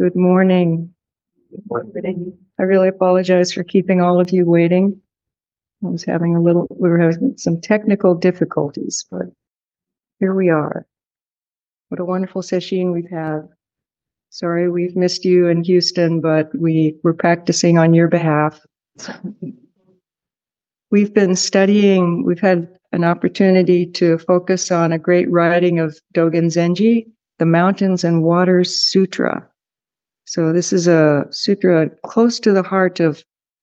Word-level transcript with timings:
Good 0.00 0.16
morning. 0.16 0.94
I 2.58 2.62
really 2.62 2.88
apologize 2.88 3.52
for 3.52 3.62
keeping 3.62 4.00
all 4.00 4.20
of 4.20 4.32
you 4.32 4.46
waiting. 4.46 4.98
I 5.84 5.88
was 5.88 6.02
having 6.02 6.34
a 6.34 6.40
little, 6.40 6.66
we 6.70 6.88
were 6.88 6.98
having 6.98 7.34
some 7.36 7.60
technical 7.60 8.14
difficulties, 8.14 9.04
but 9.10 9.26
here 10.18 10.34
we 10.34 10.48
are. 10.48 10.86
What 11.88 12.00
a 12.00 12.06
wonderful 12.06 12.40
session 12.40 12.92
we've 12.92 13.10
had. 13.10 13.46
Sorry, 14.30 14.70
we've 14.70 14.96
missed 14.96 15.26
you 15.26 15.48
in 15.48 15.62
Houston, 15.64 16.22
but 16.22 16.50
we 16.58 16.96
were 17.02 17.12
practicing 17.12 17.76
on 17.76 17.92
your 17.92 18.08
behalf. 18.08 18.64
We've 20.90 21.12
been 21.12 21.36
studying, 21.36 22.24
we've 22.24 22.40
had 22.40 22.66
an 22.92 23.04
opportunity 23.04 23.84
to 23.86 24.16
focus 24.16 24.70
on 24.70 24.92
a 24.92 24.98
great 24.98 25.30
writing 25.30 25.80
of 25.80 26.00
Dogen 26.14 26.46
Zenji, 26.46 27.10
the 27.38 27.46
Mountains 27.46 28.04
and 28.04 28.22
Waters 28.22 28.74
Sutra. 28.74 29.46
So 30.24 30.52
this 30.52 30.72
is 30.72 30.86
a 30.86 31.26
sutra 31.30 31.90
close 32.04 32.38
to 32.40 32.52
the 32.52 32.62
heart 32.62 33.00
of 33.00 33.22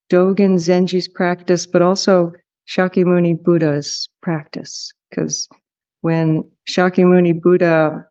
Dogen 0.09 0.55
Zenji's 0.55 1.07
practice, 1.07 1.65
but 1.65 1.81
also 1.81 2.33
Shakyamuni 2.67 3.41
Buddha's 3.41 4.09
practice. 4.21 4.91
Because 5.09 5.47
when 6.01 6.43
Shakyamuni 6.67 7.41
Buddha 7.41 8.05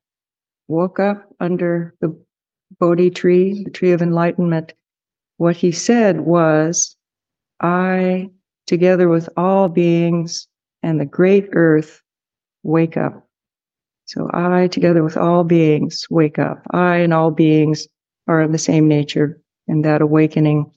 woke 0.69 0.99
up 0.99 1.29
under 1.41 1.95
the 2.01 2.17
Bodhi 2.79 3.11
tree, 3.11 3.65
the 3.65 3.71
tree 3.71 3.93
of 3.93 4.03
enlightenment, 4.03 4.75
what 5.39 5.57
he 5.57 5.73
said 5.73 6.21
was, 6.21 6.97
I, 7.61 8.29
together 8.67 9.09
with 9.09 9.29
all 9.37 9.69
beings 9.69 10.47
and 10.83 11.01
the 11.01 11.07
great 11.07 11.49
earth, 11.53 12.03
wake 12.63 12.97
up. 12.97 13.27
So 14.05 14.31
I, 14.33 14.69
together 14.69 15.03
with 15.03 15.17
all 15.17 15.45
beings, 15.45 16.07
wake 16.11 16.39
up. 16.39 16.63
I 16.73 16.97
and 16.97 17.13
all 17.13 17.31
beings 17.31 17.87
are 18.29 18.43
of 18.43 18.53
the 18.53 18.59
same 18.59 18.87
nature, 18.87 19.41
and 19.67 19.85
that 19.85 20.03
awakening 20.03 20.71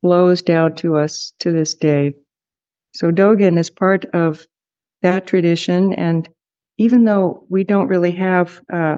flows 0.00 0.42
down 0.42 0.74
to 0.76 0.96
us 0.96 1.32
to 1.38 1.52
this 1.52 1.74
day. 1.74 2.14
So 2.94 3.10
Dogen 3.10 3.58
is 3.58 3.70
part 3.70 4.04
of 4.06 4.46
that 5.02 5.26
tradition, 5.26 5.92
and 5.94 6.28
even 6.78 7.04
though 7.04 7.44
we 7.48 7.64
don't 7.64 7.88
really 7.88 8.12
have 8.12 8.60
uh, 8.72 8.96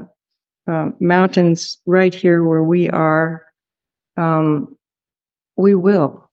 uh, 0.67 0.91
mountains 1.01 1.79
right 1.87 2.15
here 2.15 2.43
where 2.45 2.63
we 2.63 2.89
are, 2.89 3.45
um, 4.17 4.77
we 5.57 5.75
will 5.75 6.25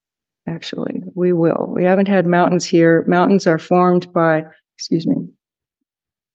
actually. 0.48 1.02
We 1.16 1.34
will. 1.34 1.72
We 1.76 1.84
haven't 1.84 2.08
had 2.08 2.26
mountains 2.26 2.66
here. 2.66 3.04
Mountains 3.08 3.48
are 3.48 3.60
formed 3.60 4.12
by, 4.14 4.44
excuse 4.78 5.06
me, 5.08 5.16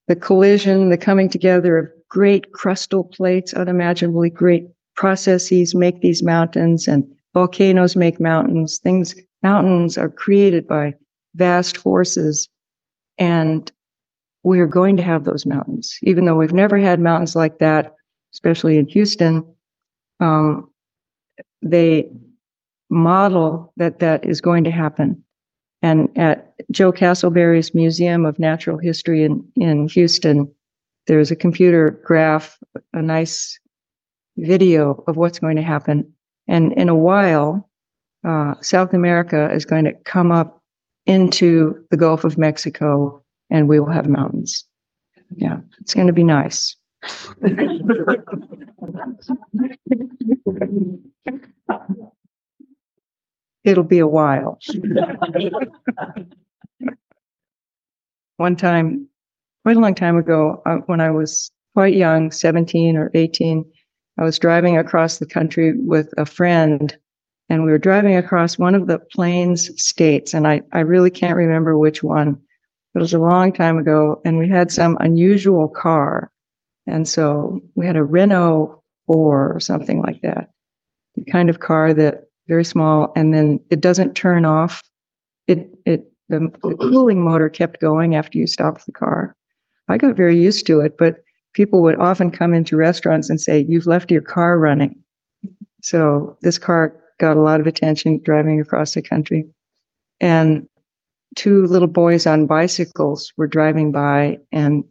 the 0.09 0.17
collision, 0.17 0.91
the 0.91 0.98
coming 0.98 1.29
together 1.29 1.79
of 1.79 1.89
great 2.09 2.53
crustal 2.53 3.11
plates, 3.11 3.55
unimaginably 3.55 4.31
great 4.31 4.67
processes 4.97 5.75
make 5.75 6.00
these 6.00 6.22
mountains 6.22 6.89
and 6.89 7.05
volcanoes 7.34 7.97
make 7.97 8.19
mountains. 8.19 8.78
Things, 8.78 9.14
mountains 9.42 9.97
are 9.97 10.08
created 10.08 10.66
by 10.66 10.94
vast 11.34 11.77
forces. 11.77 12.48
And 13.19 13.70
we 14.42 14.61
are 14.61 14.67
going 14.67 14.97
to 14.97 15.02
have 15.02 15.24
those 15.24 15.47
mountains, 15.47 15.98
even 16.02 16.24
though 16.24 16.36
we've 16.36 16.52
never 16.52 16.78
had 16.78 17.00
mountains 17.00 17.36
like 17.36 17.58
that, 17.58 17.94
especially 18.33 18.78
in 18.78 18.86
Houston. 18.89 19.44
Um, 20.20 20.70
they 21.62 22.08
model 22.89 23.72
that 23.77 23.98
that 23.98 24.24
is 24.24 24.41
going 24.41 24.64
to 24.64 24.70
happen. 24.70 25.22
And 25.83 26.08
at 26.17 26.55
Joe 26.70 26.92
Castleberry's 26.92 27.74
Museum 27.74 28.24
of 28.24 28.39
Natural 28.39 28.78
History 28.78 29.24
in, 29.24 29.47
in 29.56 29.89
Houston, 29.89 30.50
there's 31.06 31.30
a 31.30 31.36
computer 31.36 32.00
graph, 32.05 32.58
a 32.92 33.02
nice 33.02 33.58
video 34.37 35.03
of 35.06 35.17
what's 35.17 35.39
going 35.39 35.56
to 35.56 35.62
happen. 35.62 36.12
And 36.48 36.73
in 36.75 36.89
a 36.89 36.95
while, 36.95 37.69
uh, 38.25 38.55
South 38.61 38.92
America 38.95 39.51
is 39.53 39.65
going 39.65 39.84
to 39.84 39.95
come 40.05 40.33
up 40.33 40.62
into 41.06 41.84
the 41.91 41.97
Gulf 41.97 42.25
of 42.25 42.36
Mexico 42.36 43.23
and 43.51 43.69
we 43.69 43.79
will 43.80 43.91
have 43.91 44.08
mountains. 44.08 44.64
Yeah, 45.36 45.58
it's 45.80 45.95
going 45.95 46.08
to 46.08 46.13
be 46.13 46.24
nice. 46.24 46.77
It'll 53.64 53.85
be 53.85 53.98
a 53.98 54.07
while. 54.07 54.58
One 58.36 58.55
time, 58.57 59.08
quite 59.64 59.77
a 59.77 59.80
long 59.80 59.95
time 59.95 60.17
ago, 60.17 60.63
uh, 60.67 60.77
when 60.86 61.01
I 61.01 61.11
was 61.11 61.51
quite 61.74 61.95
young, 61.95 62.30
17 62.30 62.97
or 62.97 63.11
18, 63.14 63.64
I 64.19 64.25
was 64.25 64.39
driving 64.39 64.79
across 64.79 65.19
the 65.19 65.27
country 65.27 65.75
with 65.77 66.13
a 66.17 66.25
friend 66.25 66.97
and 67.49 67.65
we 67.65 67.71
were 67.71 67.79
driving 67.79 68.17
across 68.17 68.59
one 68.59 68.75
of 68.75 68.87
the 68.87 68.99
plains 68.99 69.71
states 69.83 70.35
and 70.35 70.47
I, 70.47 70.63
I 70.73 70.81
really 70.81 71.11
can't 71.11 71.37
remember 71.37 71.79
which 71.79 72.03
one. 72.03 72.41
It 72.95 72.99
was 72.99 73.13
a 73.13 73.19
long 73.19 73.53
time 73.53 73.79
ago 73.79 74.21
and 74.25 74.39
we 74.39 74.49
had 74.49 74.73
some 74.73 74.97
unusual 75.01 75.69
car. 75.69 76.31
And 76.87 77.07
so 77.07 77.61
we 77.75 77.87
had 77.87 77.97
a 77.97 78.05
Renault 78.05 78.83
4 79.07 79.53
or 79.53 79.61
something 79.61 80.01
like 80.01 80.23
that. 80.23 80.51
The 81.15 81.25
kind 81.31 81.51
of 81.51 81.61
car 81.61 81.93
that 81.95 82.25
very 82.48 82.65
small 82.65 83.13
and 83.17 83.35
then 83.35 83.61
it 83.71 83.81
doesn't 83.81 84.15
turn 84.15 84.45
off. 84.45 84.83
It, 85.47 85.69
it, 85.85 86.11
the, 86.29 86.51
the 86.63 86.77
cooling 86.77 87.23
motor 87.23 87.48
kept 87.48 87.81
going 87.81 88.15
after 88.15 88.39
you 88.39 88.47
stopped 88.47 88.87
the 88.87 88.93
car. 88.93 89.37
I 89.89 89.98
got 89.98 90.17
very 90.17 90.41
used 90.41 90.67
to 90.67 90.81
it, 90.81 90.97
but 90.98 91.19
people 91.56 91.83
would 91.83 91.98
often 91.98 92.30
come 92.30 92.52
into 92.52 92.77
restaurants 92.77 93.30
and 93.30 93.40
say, 93.40 93.64
You've 93.67 93.86
left 93.86 94.11
your 94.11 94.20
car 94.20 94.58
running. 94.58 95.02
So 95.83 96.36
this 96.42 96.58
car 96.58 96.94
got 97.18 97.39
a 97.39 97.40
lot 97.40 97.61
of 97.61 97.67
attention 97.67 98.20
driving 98.22 98.61
across 98.61 98.92
the 98.92 99.00
country. 99.00 99.46
And 100.20 100.68
two 101.34 101.64
little 101.64 101.89
boys 101.89 102.27
on 102.27 102.46
bicycles 102.46 103.33
were 103.39 103.46
driving 103.46 103.90
by 103.90 104.39
and 104.52 104.84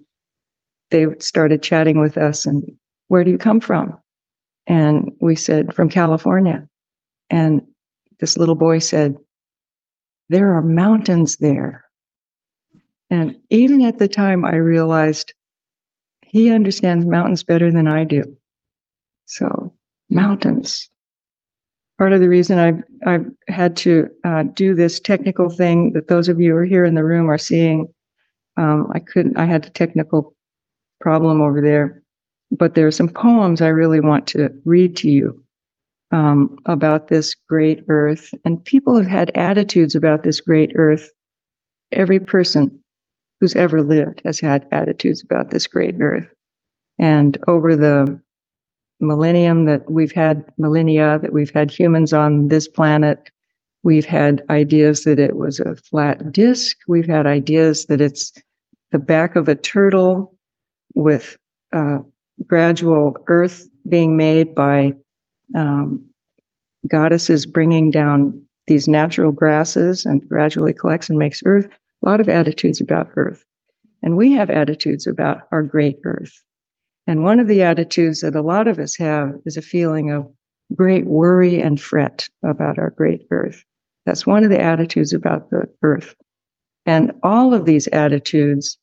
they 0.89 1.05
started 1.19 1.61
chatting 1.61 1.99
with 1.99 2.17
us 2.17 2.47
and 2.47 2.63
where 3.09 3.23
do 3.23 3.29
you 3.29 3.37
come 3.37 3.59
from? 3.59 3.97
And 4.65 5.11
we 5.21 5.35
said, 5.35 5.73
from 5.75 5.89
California. 5.89 6.67
And 7.29 7.61
this 8.19 8.37
little 8.37 8.55
boy 8.55 8.79
said, 8.79 9.15
there 10.29 10.53
are 10.55 10.63
mountains 10.63 11.37
there. 11.37 11.85
And 13.11 13.35
even 13.51 13.83
at 13.83 13.99
the 13.99 14.07
time, 14.07 14.43
I 14.43 14.55
realized 14.55 15.34
he 16.27 16.51
understands 16.51 17.05
mountains 17.05 17.43
better 17.43 17.71
than 17.71 17.87
I 17.87 18.03
do. 18.03 18.37
So, 19.25 19.73
mountains. 20.09 20.89
Part 21.97 22.13
of 22.13 22.19
the 22.19 22.29
reason 22.29 22.59
I've, 22.59 22.83
I've 23.05 23.25
had 23.47 23.77
to 23.77 24.09
uh, 24.23 24.43
do 24.53 24.75
this 24.75 24.99
technical 24.99 25.49
thing 25.49 25.93
that 25.93 26.07
those 26.07 26.27
of 26.27 26.39
you 26.39 26.51
who 26.51 26.57
are 26.57 26.65
here 26.65 26.83
in 26.85 26.95
the 26.95 27.05
room 27.05 27.29
are 27.29 27.37
seeing, 27.37 27.87
um, 28.57 28.91
I 28.93 28.99
couldn't, 28.99 29.37
I 29.37 29.45
had 29.45 29.65
a 29.65 29.69
technical 29.69 30.35
problem 30.99 31.41
over 31.41 31.61
there. 31.61 32.01
But 32.51 32.75
there 32.75 32.87
are 32.87 32.91
some 32.91 33.09
poems 33.09 33.61
I 33.61 33.67
really 33.67 33.99
want 33.99 34.27
to 34.27 34.49
read 34.65 34.95
to 34.97 35.09
you 35.09 35.43
um, 36.11 36.57
about 36.65 37.07
this 37.07 37.35
great 37.47 37.83
earth. 37.87 38.33
And 38.43 38.63
people 38.63 38.95
have 38.97 39.07
had 39.07 39.31
attitudes 39.35 39.95
about 39.95 40.23
this 40.23 40.41
great 40.41 40.71
earth. 40.75 41.09
Every 41.91 42.19
person 42.19 42.79
who's 43.45 43.55
ever 43.55 43.83
lived 43.83 44.23
has 44.25 44.39
had 44.39 44.67
attitudes 44.71 45.21
about 45.21 45.51
this 45.51 45.67
great 45.67 45.93
earth. 46.01 46.27
And 46.97 47.37
over 47.47 47.75
the 47.75 48.19
millennium 48.99 49.65
that 49.65 49.87
we've 49.87 50.11
had, 50.11 50.43
millennia 50.57 51.19
that 51.21 51.31
we've 51.31 51.51
had 51.51 51.69
humans 51.69 52.11
on 52.11 52.47
this 52.47 52.67
planet, 52.67 53.29
we've 53.83 54.05
had 54.05 54.43
ideas 54.49 55.03
that 55.03 55.19
it 55.19 55.35
was 55.35 55.59
a 55.59 55.75
flat 55.75 56.31
disk. 56.31 56.75
We've 56.87 57.05
had 57.05 57.27
ideas 57.27 57.85
that 57.85 58.01
it's 58.01 58.33
the 58.91 58.97
back 58.97 59.35
of 59.35 59.47
a 59.47 59.53
turtle 59.53 60.35
with 60.95 61.37
uh, 61.71 61.99
gradual 62.47 63.15
earth 63.27 63.69
being 63.87 64.17
made 64.17 64.55
by 64.55 64.95
um, 65.53 66.03
goddesses 66.87 67.45
bringing 67.45 67.91
down 67.91 68.41
these 68.65 68.87
natural 68.87 69.31
grasses 69.31 70.03
and 70.03 70.27
gradually 70.27 70.73
collects 70.73 71.11
and 71.11 71.19
makes 71.19 71.43
earth 71.45 71.69
a 72.05 72.09
lot 72.09 72.21
of 72.21 72.29
attitudes 72.29 72.81
about 72.81 73.09
Earth. 73.15 73.43
And 74.03 74.15
we 74.15 74.33
have 74.33 74.49
attitudes 74.49 75.07
about 75.07 75.41
our 75.51 75.63
great 75.63 75.97
Earth. 76.03 76.43
And 77.07 77.23
one 77.23 77.39
of 77.39 77.47
the 77.47 77.63
attitudes 77.63 78.21
that 78.21 78.35
a 78.35 78.41
lot 78.41 78.67
of 78.67 78.79
us 78.79 78.95
have 78.97 79.33
is 79.45 79.57
a 79.57 79.61
feeling 79.61 80.11
of 80.11 80.31
great 80.75 81.05
worry 81.05 81.61
and 81.61 81.81
fret 81.81 82.27
about 82.43 82.77
our 82.77 82.91
great 82.91 83.27
Earth. 83.31 83.63
That's 84.05 84.25
one 84.25 84.43
of 84.43 84.49
the 84.49 84.61
attitudes 84.61 85.13
about 85.13 85.49
the 85.49 85.67
Earth. 85.81 86.15
And 86.85 87.13
all 87.23 87.53
of 87.53 87.65
these 87.65 87.87
attitudes 87.87 88.77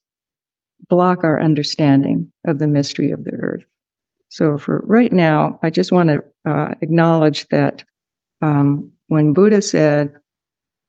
block 0.88 1.22
our 1.22 1.40
understanding 1.40 2.32
of 2.46 2.58
the 2.58 2.66
mystery 2.66 3.12
of 3.12 3.24
the 3.24 3.32
Earth. 3.32 3.64
So 4.30 4.58
for 4.58 4.82
right 4.86 5.12
now, 5.12 5.60
I 5.62 5.70
just 5.70 5.92
want 5.92 6.08
to 6.08 6.24
uh, 6.44 6.74
acknowledge 6.80 7.46
that 7.48 7.84
um, 8.40 8.90
when 9.06 9.32
Buddha 9.32 9.62
said, 9.62 10.14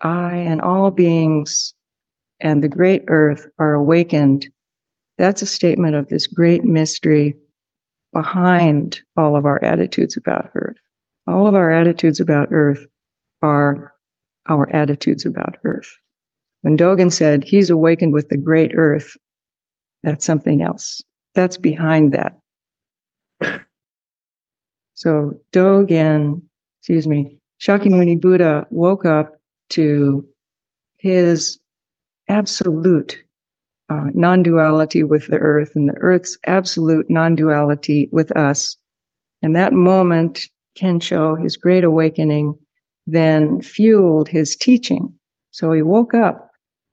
I 0.02 0.36
and 0.38 0.62
all 0.62 0.90
beings 0.90 1.74
and 2.44 2.64
the 2.64 2.70
great 2.70 3.04
earth 3.08 3.48
are 3.58 3.74
awakened, 3.74 4.48
that's 5.18 5.42
a 5.42 5.48
statement 5.48 5.96
of 5.96 6.10
this 6.10 6.28
great 6.28 6.64
mystery 6.64 7.36
behind 8.14 9.02
all 9.18 9.36
of 9.36 9.46
our 9.46 9.64
attitudes 9.64 10.16
about 10.16 10.52
Earth. 10.56 10.78
All 11.28 11.48
of 11.48 11.56
our 11.56 11.72
attitudes 11.72 12.20
about 12.20 12.50
Earth 12.52 12.86
are 13.42 13.94
our 14.48 14.70
attitudes 14.76 15.26
about 15.26 15.58
Earth. 15.64 15.92
When 16.62 16.78
Dogen 16.78 17.12
said 17.12 17.44
he's 17.44 17.70
awakened 17.70 18.14
with 18.14 18.30
the 18.30 18.38
great 18.38 18.72
Earth, 18.76 19.18
that's 20.04 20.26
something 20.26 20.62
else. 20.62 21.02
That's 21.34 21.58
behind 21.58 22.14
that. 22.14 22.40
So 24.96 25.34
Dogen, 25.52 26.44
excuse 26.80 27.08
me, 27.08 27.38
Shakyamuni 27.60 28.22
Buddha 28.22 28.66
woke 28.70 29.06
up 29.06 29.42
to 29.72 30.26
his 30.98 31.60
absolute 32.34 33.24
uh, 33.90 34.10
non 34.14 34.42
duality 34.44 35.04
with 35.04 35.28
the 35.28 35.38
earth 35.38 35.72
and 35.76 35.88
the 35.88 35.98
earth's 35.98 36.38
absolute 36.48 37.10
non 37.10 37.36
duality 37.36 38.10
with 38.12 38.36
us. 38.36 38.76
And 39.42 39.56
that 39.56 39.74
moment, 39.74 40.50
Kensho, 40.76 41.42
his 41.42 41.58
great 41.58 41.84
awakening, 41.84 42.58
then 43.06 43.62
fueled 43.62 44.30
his 44.30 44.56
teaching. 44.56 45.14
So 45.52 45.72
he 45.74 45.82
woke 45.82 46.14
up 46.14 46.50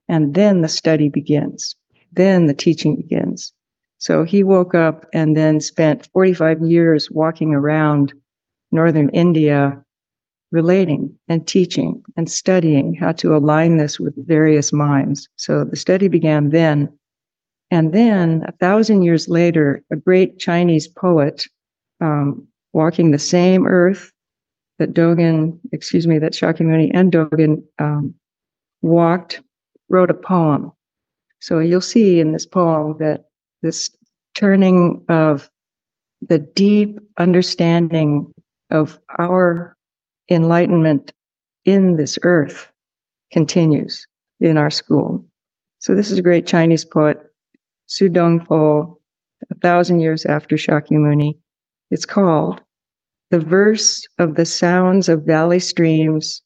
and 0.07 0.33
then 0.35 0.61
the 0.61 0.67
study 0.67 1.09
begins. 1.09 1.75
Then 2.11 2.47
the 2.47 2.53
teaching 2.53 2.97
begins. 2.97 3.53
So 3.97 4.23
he 4.23 4.43
woke 4.43 4.75
up 4.75 5.05
and 5.13 5.35
then 5.37 5.59
spent 5.61 6.09
45 6.13 6.61
years 6.61 7.09
walking 7.09 7.53
around 7.53 8.13
northern 8.71 9.09
India, 9.09 9.83
relating 10.51 11.17
and 11.27 11.47
teaching 11.47 12.03
and 12.17 12.29
studying 12.29 12.93
how 12.93 13.11
to 13.13 13.35
align 13.35 13.77
this 13.77 13.99
with 13.99 14.13
various 14.27 14.73
minds. 14.73 15.29
So 15.37 15.63
the 15.63 15.75
study 15.75 16.07
began 16.07 16.49
then. 16.49 16.91
And 17.69 17.93
then 17.93 18.43
a 18.47 18.51
thousand 18.53 19.03
years 19.03 19.29
later, 19.29 19.81
a 19.91 19.95
great 19.95 20.39
Chinese 20.39 20.87
poet, 20.87 21.45
um, 22.01 22.45
walking 22.73 23.11
the 23.11 23.19
same 23.19 23.65
earth 23.65 24.11
that 24.77 24.93
Dogen, 24.93 25.57
excuse 25.71 26.07
me, 26.07 26.19
that 26.19 26.33
Shakyamuni 26.33 26.91
and 26.93 27.11
Dogen 27.11 27.63
um, 27.79 28.13
walked, 28.81 29.41
wrote 29.89 30.09
a 30.09 30.15
poem. 30.15 30.71
So 31.39 31.59
you'll 31.59 31.81
see 31.81 32.19
in 32.19 32.33
this 32.33 32.45
poem 32.45 32.97
that 32.99 33.25
this 33.61 33.89
turning 34.35 35.03
of 35.07 35.49
the 36.27 36.39
deep 36.39 36.99
understanding 37.17 38.33
of 38.69 38.99
our 39.17 39.75
enlightenment 40.31 41.11
in 41.65 41.97
this 41.97 42.17
earth 42.23 42.71
continues 43.31 44.07
in 44.39 44.57
our 44.57 44.69
school. 44.69 45.25
So 45.79 45.93
this 45.93 46.11
is 46.11 46.17
a 46.17 46.23
great 46.23 46.47
Chinese 46.47 46.85
poet, 46.85 47.19
Su 47.87 48.09
Dongpo, 48.09 48.95
a 49.49 49.55
thousand 49.55 49.99
years 49.99 50.25
after 50.25 50.55
Shakyamuni. 50.55 51.37
It's 51.89 52.05
called 52.05 52.61
The 53.31 53.39
Verse 53.39 54.05
of 54.19 54.35
the 54.35 54.45
Sounds 54.45 55.09
of 55.09 55.25
Valley 55.25 55.59
Streams, 55.59 56.41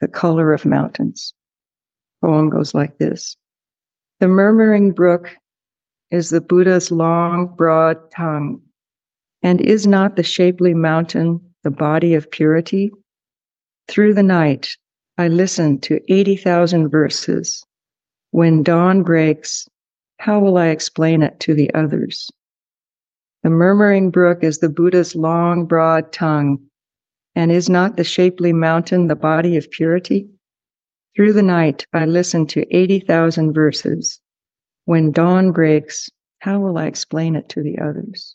the 0.00 0.08
Color 0.08 0.52
of 0.52 0.66
Mountains. 0.66 1.32
Poem 2.22 2.50
goes 2.50 2.74
like 2.74 2.98
this. 2.98 3.36
The 4.20 4.28
murmuring 4.28 4.92
brook 4.92 5.30
is 6.10 6.30
the 6.30 6.40
Buddha's 6.40 6.90
long, 6.90 7.54
broad 7.56 7.96
tongue, 8.10 8.60
and 9.42 9.60
is 9.60 9.86
not 9.86 10.16
the 10.16 10.22
shapely 10.22 10.74
mountain 10.74 11.40
the 11.64 11.70
body 11.70 12.14
of 12.14 12.30
purity. 12.30 12.92
Through 13.88 14.14
the 14.14 14.22
night, 14.22 14.76
I 15.18 15.28
listen 15.28 15.78
to 15.82 16.00
80,000 16.12 16.88
verses. 16.88 17.64
When 18.30 18.62
dawn 18.62 19.02
breaks, 19.02 19.68
how 20.18 20.40
will 20.40 20.56
I 20.56 20.68
explain 20.68 21.22
it 21.22 21.38
to 21.40 21.54
the 21.54 21.72
others? 21.74 22.30
The 23.42 23.50
murmuring 23.50 24.10
brook 24.10 24.42
is 24.42 24.58
the 24.58 24.70
Buddha's 24.70 25.14
long, 25.14 25.66
broad 25.66 26.12
tongue. 26.12 26.58
And 27.36 27.52
is 27.52 27.68
not 27.68 27.96
the 27.96 28.04
shapely 28.04 28.52
mountain 28.52 29.08
the 29.08 29.16
body 29.16 29.56
of 29.56 29.70
purity? 29.70 30.28
Through 31.14 31.34
the 31.34 31.42
night, 31.42 31.86
I 31.92 32.06
listen 32.06 32.46
to 32.48 32.76
80,000 32.76 33.52
verses. 33.52 34.20
When 34.86 35.12
dawn 35.12 35.52
breaks, 35.52 36.08
how 36.38 36.60
will 36.60 36.78
I 36.78 36.86
explain 36.86 37.36
it 37.36 37.48
to 37.50 37.62
the 37.62 37.78
others? 37.78 38.34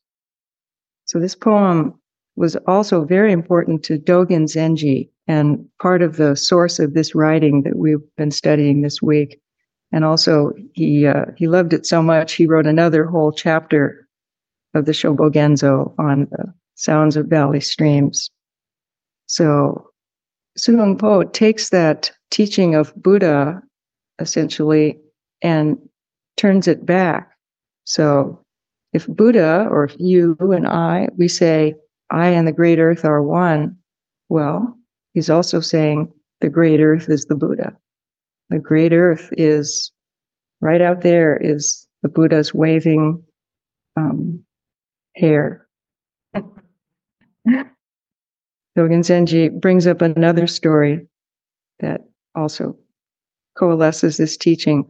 So 1.06 1.20
this 1.20 1.36
poem 1.36 2.00
was 2.40 2.56
also 2.68 3.04
very 3.04 3.34
important 3.34 3.84
to 3.84 4.00
Dogen 4.00 4.46
Zenji 4.46 5.10
and 5.28 5.68
part 5.82 6.02
of 6.02 6.16
the 6.16 6.38
source 6.38 6.80
of 6.80 6.94
this 6.94 7.14
writing 7.14 7.64
that 7.64 7.76
we've 7.76 8.00
been 8.16 8.32
studying 8.32 8.82
this 8.82 9.02
week. 9.02 9.42
And 9.92 10.06
also, 10.06 10.54
he 10.74 11.06
uh, 11.06 11.26
he 11.36 11.48
loved 11.48 11.74
it 11.74 11.86
so 11.86 12.02
much 12.02 12.34
he 12.34 12.48
wrote 12.48 12.66
another 12.66 13.06
whole 13.06 13.34
chapter 13.34 14.08
of 14.74 14.86
the 14.86 14.94
Shobogenzo 14.94 15.94
on 16.00 16.28
the 16.32 16.54
sounds 16.76 17.18
of 17.18 17.26
valley 17.26 17.60
streams. 17.60 18.30
So, 19.26 19.90
Su 20.56 20.96
Po 20.98 21.24
takes 21.24 21.72
that 21.72 22.10
teaching 22.32 22.74
of 22.74 22.94
Buddha 22.96 23.62
essentially 24.20 24.98
and 25.42 25.78
turns 26.38 26.70
it 26.70 26.86
back. 26.86 27.32
So, 27.84 28.40
if 28.94 29.08
Buddha 29.08 29.68
or 29.70 29.84
if 29.84 29.96
you 30.00 30.38
and 30.40 30.68
I, 30.68 31.10
we 31.18 31.28
say, 31.28 31.76
I 32.12 32.30
and 32.30 32.48
the 32.48 32.52
great 32.52 32.80
earth 32.80 33.06
are 33.06 33.22
one. 33.22 33.78
Well, 34.30 34.78
he's 35.14 35.30
also 35.30 35.60
saying 35.60 36.12
the 36.42 36.50
great 36.50 36.80
earth 36.80 37.10
is 37.10 37.26
the 37.26 37.36
Buddha. 37.36 37.76
The 38.50 38.60
great 38.60 38.94
earth 38.94 39.30
is 39.38 39.92
right 40.62 40.82
out 40.82 41.02
there 41.02 41.38
is 41.38 41.88
the 42.02 42.10
Buddha's 42.10 42.54
waving 42.54 43.24
um, 43.96 44.44
hair. 45.16 45.68
Dogen 46.36 46.56
Zenji 48.78 49.50
brings 49.60 49.88
up 49.88 50.02
another 50.02 50.48
story 50.48 51.08
that 51.80 52.02
also 52.36 52.78
coalesces 53.58 54.18
this 54.18 54.38
teaching. 54.38 54.86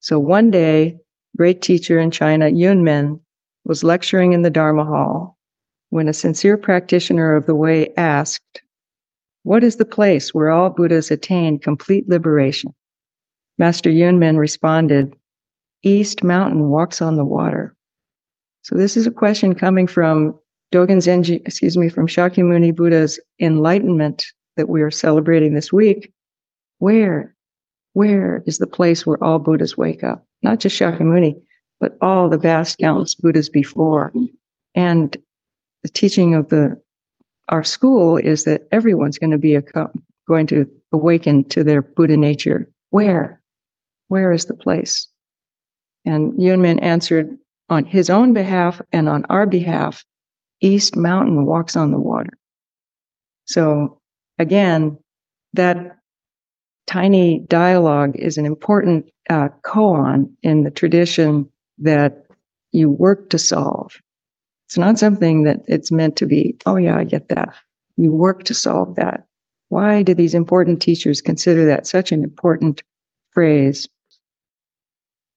So 0.00 0.18
one 0.18 0.50
day, 0.50 0.98
great 1.36 1.62
teacher 1.62 1.98
in 1.98 2.10
China, 2.10 2.46
Yunmen, 2.46 3.20
was 3.64 3.84
lecturing 3.84 4.32
in 4.32 4.42
the 4.42 4.50
Dharma 4.50 4.84
hall 4.84 5.38
when 5.92 6.08
a 6.08 6.14
sincere 6.14 6.56
practitioner 6.56 7.36
of 7.36 7.44
the 7.44 7.54
way 7.54 7.92
asked, 7.98 8.62
What 9.42 9.62
is 9.62 9.76
the 9.76 9.84
place 9.84 10.32
where 10.32 10.48
all 10.48 10.70
Buddhas 10.70 11.10
attain 11.10 11.58
complete 11.58 12.08
liberation? 12.08 12.74
Master 13.58 13.90
Yunmen 13.90 14.38
responded, 14.38 15.14
East 15.82 16.24
Mountain 16.24 16.70
walks 16.70 17.02
on 17.02 17.16
the 17.16 17.26
water. 17.26 17.76
So 18.62 18.74
this 18.74 18.96
is 18.96 19.06
a 19.06 19.10
question 19.10 19.54
coming 19.54 19.86
from 19.86 20.34
Dogen 20.72 21.02
Zenji, 21.02 21.42
excuse 21.44 21.76
me, 21.76 21.90
from 21.90 22.06
Shakyamuni 22.06 22.74
Buddha's 22.74 23.20
enlightenment 23.38 24.24
that 24.56 24.70
we 24.70 24.80
are 24.80 24.90
celebrating 24.90 25.52
this 25.52 25.74
week. 25.74 26.10
Where, 26.78 27.34
where 27.92 28.42
is 28.46 28.56
the 28.56 28.66
place 28.66 29.04
where 29.04 29.22
all 29.22 29.38
Buddhas 29.38 29.76
wake 29.76 30.02
up? 30.02 30.24
Not 30.42 30.58
just 30.58 30.80
Shakyamuni, 30.80 31.34
but 31.80 31.98
all 32.00 32.30
the 32.30 32.38
vast 32.38 32.78
countless 32.78 33.14
Buddhas 33.14 33.50
before. 33.50 34.10
And 34.74 35.14
the 35.82 35.88
teaching 35.88 36.34
of 36.34 36.48
the 36.48 36.80
our 37.48 37.64
school 37.64 38.16
is 38.16 38.44
that 38.44 38.66
everyone's 38.70 39.18
going 39.18 39.30
to 39.30 39.38
be 39.38 39.56
a, 39.56 39.62
going 40.26 40.46
to 40.46 40.70
awaken 40.92 41.44
to 41.48 41.64
their 41.64 41.82
Buddha 41.82 42.16
nature. 42.16 42.68
Where? 42.90 43.40
Where 44.08 44.32
is 44.32 44.46
the 44.46 44.54
place? 44.54 45.08
And 46.04 46.32
Yunmen 46.34 46.80
answered 46.82 47.36
on 47.68 47.84
his 47.84 48.10
own 48.10 48.32
behalf 48.32 48.80
and 48.92 49.08
on 49.08 49.24
our 49.28 49.46
behalf, 49.46 50.04
East 50.60 50.96
Mountain 50.96 51.46
walks 51.46 51.76
on 51.76 51.90
the 51.90 51.98
water. 51.98 52.32
So 53.46 54.00
again, 54.38 54.98
that 55.54 55.96
tiny 56.86 57.40
dialogue 57.48 58.16
is 58.16 58.38
an 58.38 58.46
important 58.46 59.10
uh, 59.30 59.48
koan 59.64 60.32
in 60.42 60.62
the 60.62 60.70
tradition 60.70 61.48
that 61.78 62.26
you 62.72 62.90
work 62.90 63.30
to 63.30 63.38
solve. 63.38 63.96
It's 64.72 64.78
not 64.78 64.98
something 64.98 65.42
that 65.42 65.60
it's 65.68 65.92
meant 65.92 66.16
to 66.16 66.24
be, 66.24 66.56
oh, 66.64 66.76
yeah, 66.76 66.96
I 66.96 67.04
get 67.04 67.28
that. 67.28 67.54
You 67.98 68.10
work 68.10 68.44
to 68.44 68.54
solve 68.54 68.94
that. 68.94 69.26
Why 69.68 70.02
do 70.02 70.14
these 70.14 70.32
important 70.32 70.80
teachers 70.80 71.20
consider 71.20 71.66
that 71.66 71.86
such 71.86 72.10
an 72.10 72.24
important 72.24 72.82
phrase? 73.32 73.86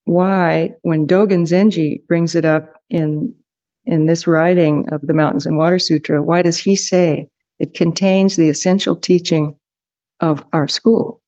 Why, 0.06 0.74
when 0.84 1.06
Dogen 1.06 1.46
Zenji 1.46 2.08
brings 2.08 2.34
it 2.34 2.46
up 2.46 2.82
in, 2.90 3.36
in 3.84 4.06
this 4.06 4.26
writing 4.26 4.88
of 4.94 5.02
the 5.02 5.14
Mountains 5.14 5.46
and 5.46 5.58
Water 5.58 5.80
Sutra, 5.80 6.24
why 6.24 6.42
does 6.42 6.58
he 6.58 6.78
say 6.78 7.28
it 7.60 7.74
contains 7.74 8.38
the 8.38 8.48
essential 8.48 8.96
teaching 8.96 9.54
of 10.22 10.46
our 10.54 10.70
school? 10.70 11.22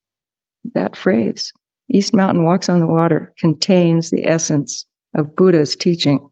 That 0.76 0.96
phrase, 0.96 1.52
East 1.90 2.14
Mountain 2.14 2.46
walks 2.46 2.70
on 2.70 2.80
the 2.80 2.88
water, 2.88 3.34
contains 3.38 4.12
the 4.12 4.26
essence 4.26 4.86
of 5.14 5.36
Buddha's 5.36 5.76
teaching. 5.76 6.26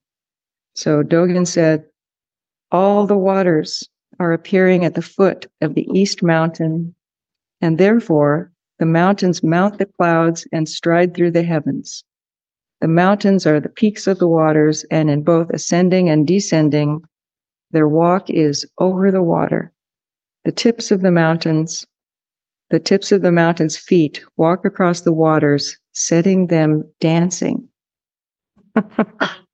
So 0.75 1.03
Dogen 1.03 1.47
said, 1.47 1.85
all 2.71 3.07
the 3.07 3.17
waters 3.17 3.87
are 4.19 4.33
appearing 4.33 4.83
at 4.83 4.95
the 4.95 5.01
foot 5.01 5.45
of 5.61 5.73
the 5.73 5.87
east 5.93 6.21
mountain, 6.21 6.93
and 7.61 7.77
therefore 7.77 8.51
the 8.79 8.85
mountains 8.85 9.43
mount 9.43 9.77
the 9.77 9.85
clouds 9.85 10.47
and 10.51 10.67
stride 10.67 11.13
through 11.13 11.31
the 11.31 11.43
heavens. 11.43 12.03
The 12.81 12.89
mountains 12.89 13.47
are 13.47 13.61
the 13.61 13.69
peaks 13.69 14.07
of 14.07 14.19
the 14.19 14.27
waters, 14.27 14.83
and 14.91 15.09
in 15.09 15.23
both 15.23 15.49
ascending 15.51 16.09
and 16.09 16.27
descending, 16.27 17.01
Their 17.71 17.87
walk 17.87 18.29
is 18.29 18.65
over 18.77 19.11
the 19.11 19.23
water. 19.23 19.71
The 20.43 20.51
tips 20.51 20.91
of 20.91 21.01
the 21.01 21.11
mountains, 21.11 21.87
the 22.69 22.79
tips 22.79 23.11
of 23.13 23.21
the 23.21 23.31
mountains' 23.31 23.77
feet 23.77 24.23
walk 24.35 24.65
across 24.65 25.01
the 25.01 25.13
waters, 25.13 25.77
setting 25.93 26.47
them 26.47 26.83
dancing. 26.99 27.69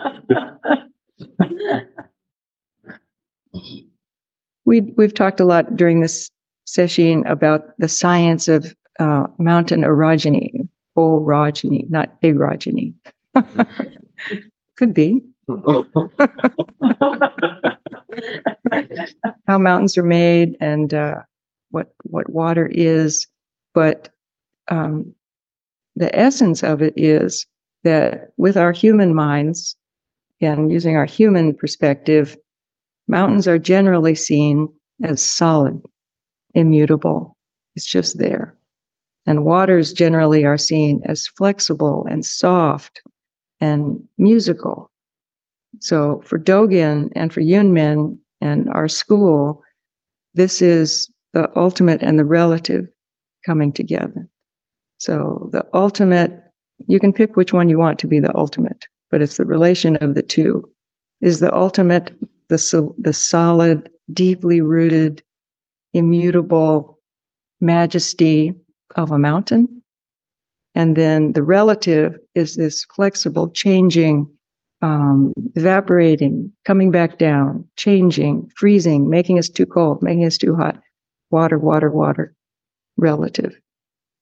we, 4.64 4.80
we've 4.96 5.14
talked 5.14 5.40
a 5.40 5.44
lot 5.44 5.76
during 5.76 6.00
this 6.00 6.30
session 6.64 7.26
about 7.26 7.76
the 7.78 7.88
science 7.88 8.48
of 8.48 8.74
uh, 8.98 9.26
mountain 9.38 9.82
orogeny, 9.82 10.68
orogeny, 10.96 11.88
not 11.90 12.20
orogeny. 12.22 12.94
Could 14.76 14.94
be. 14.94 15.20
How 19.46 19.58
mountains 19.58 19.98
are 19.98 20.02
made 20.04 20.56
and 20.60 20.94
uh, 20.94 21.16
what 21.70 21.92
what 22.02 22.30
water 22.30 22.68
is, 22.70 23.26
but 23.74 24.08
um, 24.68 25.14
the 25.96 26.14
essence 26.16 26.62
of 26.62 26.82
it 26.82 26.94
is 26.96 27.46
that 27.82 28.30
with 28.36 28.56
our 28.56 28.70
human 28.72 29.14
minds 29.14 29.76
and 30.40 30.72
using 30.72 30.96
our 30.96 31.04
human 31.04 31.54
perspective, 31.54 32.36
mountains 33.08 33.46
are 33.46 33.58
generally 33.58 34.14
seen 34.14 34.68
as 35.02 35.22
solid, 35.22 35.80
immutable. 36.54 37.36
It's 37.76 37.86
just 37.86 38.18
there. 38.18 38.56
And 39.26 39.44
waters 39.44 39.92
generally 39.92 40.44
are 40.44 40.58
seen 40.58 41.02
as 41.04 41.26
flexible 41.26 42.06
and 42.10 42.24
soft 42.24 43.02
and 43.60 44.02
musical. 44.18 44.90
So 45.80 46.22
for 46.24 46.38
Dogen 46.38 47.10
and 47.14 47.32
for 47.32 47.40
Yunmen 47.40 48.18
and 48.40 48.68
our 48.70 48.88
school, 48.88 49.62
this 50.34 50.62
is 50.62 51.10
the 51.32 51.50
ultimate 51.56 52.02
and 52.02 52.18
the 52.18 52.24
relative 52.24 52.86
coming 53.46 53.72
together. 53.72 54.28
So 54.98 55.48
the 55.52 55.66
ultimate, 55.72 56.32
you 56.88 56.98
can 56.98 57.12
pick 57.12 57.36
which 57.36 57.52
one 57.52 57.68
you 57.68 57.78
want 57.78 57.98
to 58.00 58.06
be 58.06 58.20
the 58.20 58.36
ultimate, 58.36 58.86
but 59.10 59.22
it's 59.22 59.36
the 59.36 59.44
relation 59.44 59.96
of 59.96 60.14
the 60.14 60.22
two. 60.22 60.68
Is 61.20 61.40
the 61.40 61.54
ultimate 61.54 62.12
the, 62.48 62.94
the 62.98 63.12
solid, 63.12 63.90
deeply 64.12 64.60
rooted, 64.60 65.22
immutable 65.92 66.98
majesty 67.60 68.54
of 68.96 69.10
a 69.10 69.18
mountain? 69.18 69.82
And 70.74 70.96
then 70.96 71.32
the 71.32 71.42
relative 71.42 72.18
is 72.34 72.56
this 72.56 72.84
flexible, 72.94 73.50
changing, 73.50 74.30
um, 74.82 75.32
evaporating, 75.56 76.52
coming 76.64 76.90
back 76.90 77.18
down, 77.18 77.68
changing, 77.76 78.50
freezing, 78.56 79.10
making 79.10 79.38
us 79.38 79.48
too 79.48 79.66
cold, 79.66 80.02
making 80.02 80.24
us 80.24 80.38
too 80.38 80.54
hot. 80.54 80.80
Water, 81.30 81.58
water, 81.58 81.90
water, 81.90 82.34
relative. 82.96 83.58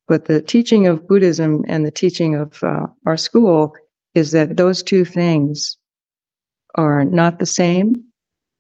But 0.09 0.25
the 0.25 0.41
teaching 0.41 0.87
of 0.87 1.07
Buddhism 1.07 1.65
and 1.69 1.87
the 1.87 1.91
teaching 1.91 2.35
of 2.35 2.63
uh, 2.63 2.87
our 3.07 3.17
school 3.17 3.75
is 4.19 4.33
that 4.33 4.57
those 4.57 4.83
two 4.83 5.05
things 5.05 5.77
are 6.75 7.05
not 7.05 7.39
the 7.39 7.47
same 7.47 7.95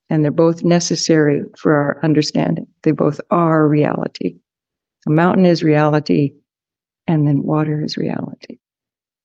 and 0.08 0.24
they're 0.24 0.30
both 0.30 0.64
necessary 0.64 1.42
for 1.58 1.74
our 1.74 2.00
understanding. 2.02 2.66
They 2.82 2.92
both 2.92 3.20
are 3.30 3.68
reality. 3.68 4.36
A 5.06 5.10
mountain 5.10 5.44
is 5.46 5.62
reality, 5.62 6.32
and 7.06 7.26
then 7.26 7.42
water 7.42 7.84
is 7.84 7.96
reality. 7.96 8.58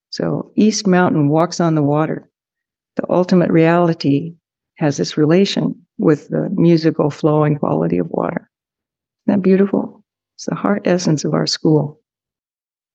So 0.10 0.52
East 0.56 0.86
Mountain 0.86 1.30
walks 1.30 1.60
on 1.60 1.76
the 1.76 1.82
water. 1.82 2.30
The 2.98 3.10
ultimate 3.10 3.50
reality 3.50 4.36
has 4.76 4.98
this 4.98 5.18
relation 5.18 5.86
with 5.98 6.28
the 6.30 6.50
musical 6.52 7.10
flowing 7.10 7.58
quality 7.58 7.98
of 7.98 8.10
water. 8.10 8.50
Isn't 9.26 9.40
that 9.40 9.44
beautiful? 9.44 10.04
It's 10.36 10.46
the 10.46 10.56
heart 10.56 10.84
essence 10.86 11.24
of 11.24 11.34
our 11.34 11.48
school. 11.48 12.02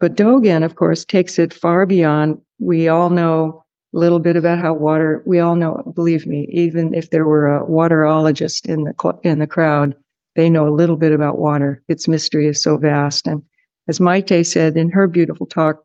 But 0.00 0.14
Dogen, 0.14 0.64
of 0.64 0.76
course, 0.76 1.04
takes 1.04 1.38
it 1.38 1.52
far 1.52 1.87
beyond. 1.87 2.40
We 2.58 2.88
all 2.88 3.10
know 3.10 3.64
a 3.94 3.98
little 3.98 4.18
bit 4.18 4.36
about 4.36 4.58
how 4.58 4.74
water, 4.74 5.22
we 5.26 5.38
all 5.38 5.56
know, 5.56 5.92
believe 5.94 6.26
me, 6.26 6.48
even 6.50 6.94
if 6.94 7.10
there 7.10 7.24
were 7.24 7.56
a 7.56 7.64
waterologist 7.64 8.66
in 8.66 8.84
the, 8.84 9.18
in 9.22 9.38
the 9.38 9.46
crowd, 9.46 9.94
they 10.36 10.50
know 10.50 10.68
a 10.68 10.74
little 10.74 10.96
bit 10.96 11.12
about 11.12 11.38
water. 11.38 11.82
Its 11.88 12.06
mystery 12.06 12.46
is 12.46 12.62
so 12.62 12.76
vast. 12.76 13.26
And 13.26 13.42
as 13.88 13.98
Maite 13.98 14.46
said 14.46 14.76
in 14.76 14.90
her 14.90 15.06
beautiful 15.06 15.46
talk 15.46 15.82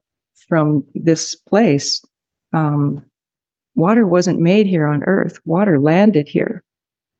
from 0.48 0.84
this 0.94 1.36
place, 1.36 2.04
um, 2.52 3.04
water 3.76 4.06
wasn't 4.06 4.40
made 4.40 4.68
here 4.68 4.86
on 4.86 5.04
earth. 5.06 5.40
Water 5.46 5.80
landed 5.80 6.28
here. 6.28 6.64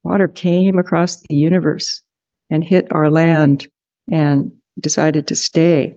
Water 0.04 0.28
came 0.28 0.78
across 0.78 1.22
the 1.22 1.36
universe 1.36 2.02
and 2.50 2.64
hit 2.64 2.88
our 2.92 3.10
land 3.10 3.68
and 4.12 4.52
decided 4.80 5.28
to 5.28 5.36
stay. 5.36 5.96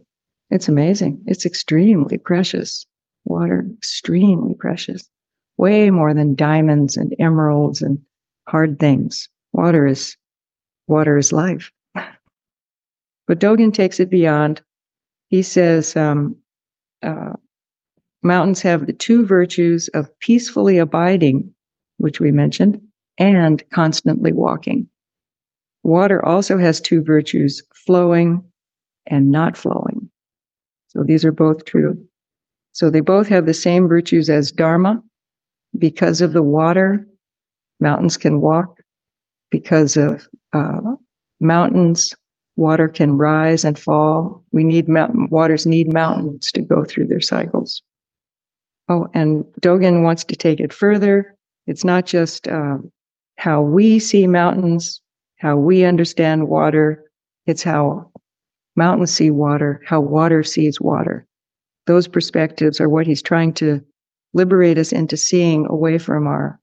It's 0.51 0.69
amazing. 0.69 1.21
It's 1.27 1.45
extremely 1.45 2.19
precious. 2.19 2.87
Water, 3.27 3.67
extremely 3.77 4.55
precious. 4.55 5.09
Way 5.59 5.91
more 5.91 6.15
than 6.15 6.35
diamonds 6.35 6.97
and 6.97 7.15
emeralds 7.19 7.83
and 7.83 7.99
hard 8.49 8.79
things. 8.79 9.29
Water 9.53 9.87
is, 9.87 10.17
water 10.87 11.19
is 11.19 11.33
life. 11.33 11.71
But 13.29 13.41
Dogen 13.41 13.75
takes 13.75 13.99
it 13.99 14.09
beyond. 14.09 14.63
He 15.31 15.43
says, 15.43 15.97
um, 15.97 16.37
uh, 17.03 17.33
mountains 18.23 18.63
have 18.63 18.87
the 18.87 18.93
two 18.93 19.27
virtues 19.27 19.89
of 19.89 20.17
peacefully 20.21 20.79
abiding, 20.79 21.53
which 21.97 22.21
we 22.21 22.31
mentioned, 22.31 22.81
and 23.19 23.69
constantly 23.71 24.33
walking. 24.33 24.89
Water 25.83 26.25
also 26.25 26.57
has 26.57 26.81
two 26.81 27.03
virtues, 27.03 27.63
flowing 27.75 28.45
and 29.07 29.31
not 29.31 29.57
flowing. 29.57 30.09
So 30.89 31.03
these 31.03 31.25
are 31.25 31.33
both 31.33 31.65
true. 31.65 31.99
So 32.77 32.91
they 32.91 33.01
both 33.01 33.29
have 33.29 33.47
the 33.47 33.55
same 33.55 33.89
virtues 33.89 34.29
as 34.29 34.53
Dharma. 34.53 35.03
Because 35.79 36.21
of 36.21 36.35
the 36.35 36.43
water, 36.43 37.09
mountains 37.81 38.19
can 38.19 38.43
walk. 38.43 38.81
Because 39.51 39.97
of 39.97 40.29
uh, 40.53 40.97
mountains, 41.41 42.15
water 42.57 42.87
can 42.89 43.17
rise 43.17 43.65
and 43.65 43.79
fall. 43.79 44.45
We 44.53 44.63
need 44.63 44.91
mountain, 44.91 45.27
waters 45.31 45.65
need 45.65 45.91
mountains 45.91 46.53
to 46.53 46.61
go 46.61 46.85
through 46.85 47.07
their 47.07 47.23
cycles. 47.23 47.81
Oh, 48.91 49.09
and 49.15 49.43
Dogen 49.63 50.03
wants 50.03 50.25
to 50.25 50.37
take 50.37 50.61
it 50.61 50.71
further. 50.71 51.35
It's 51.67 51.83
not 51.83 52.05
just 52.05 52.47
uh, 52.47 52.77
how 53.39 53.63
we 53.63 53.99
see 53.99 54.27
mountains, 54.27 55.01
how 55.39 55.57
we 55.57 55.85
understand 55.85 56.49
water. 56.49 57.05
It's 57.47 57.63
how 57.63 58.13
mountains 58.77 59.13
see 59.13 59.31
water, 59.31 59.81
how 59.87 60.03
water 60.03 60.43
sees 60.43 60.79
water 60.79 61.27
those 61.87 62.09
perspectives 62.09 62.81
are 62.81 62.89
what 62.89 63.07
he's 63.07 63.23
trying 63.23 63.53
to 63.55 63.81
liberate 64.35 64.79
us 64.79 64.93
into 64.93 65.17
seeing 65.17 65.67
away 65.67 65.99
from 65.99 66.27
our 66.27 66.61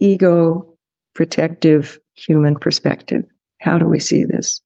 ego 0.00 0.66
protective 1.14 1.98
human 2.14 2.54
perspective. 2.56 3.24
How 3.60 3.78
do 3.78 3.86
we 3.86 3.98
see 3.98 4.24
this? 4.24 4.60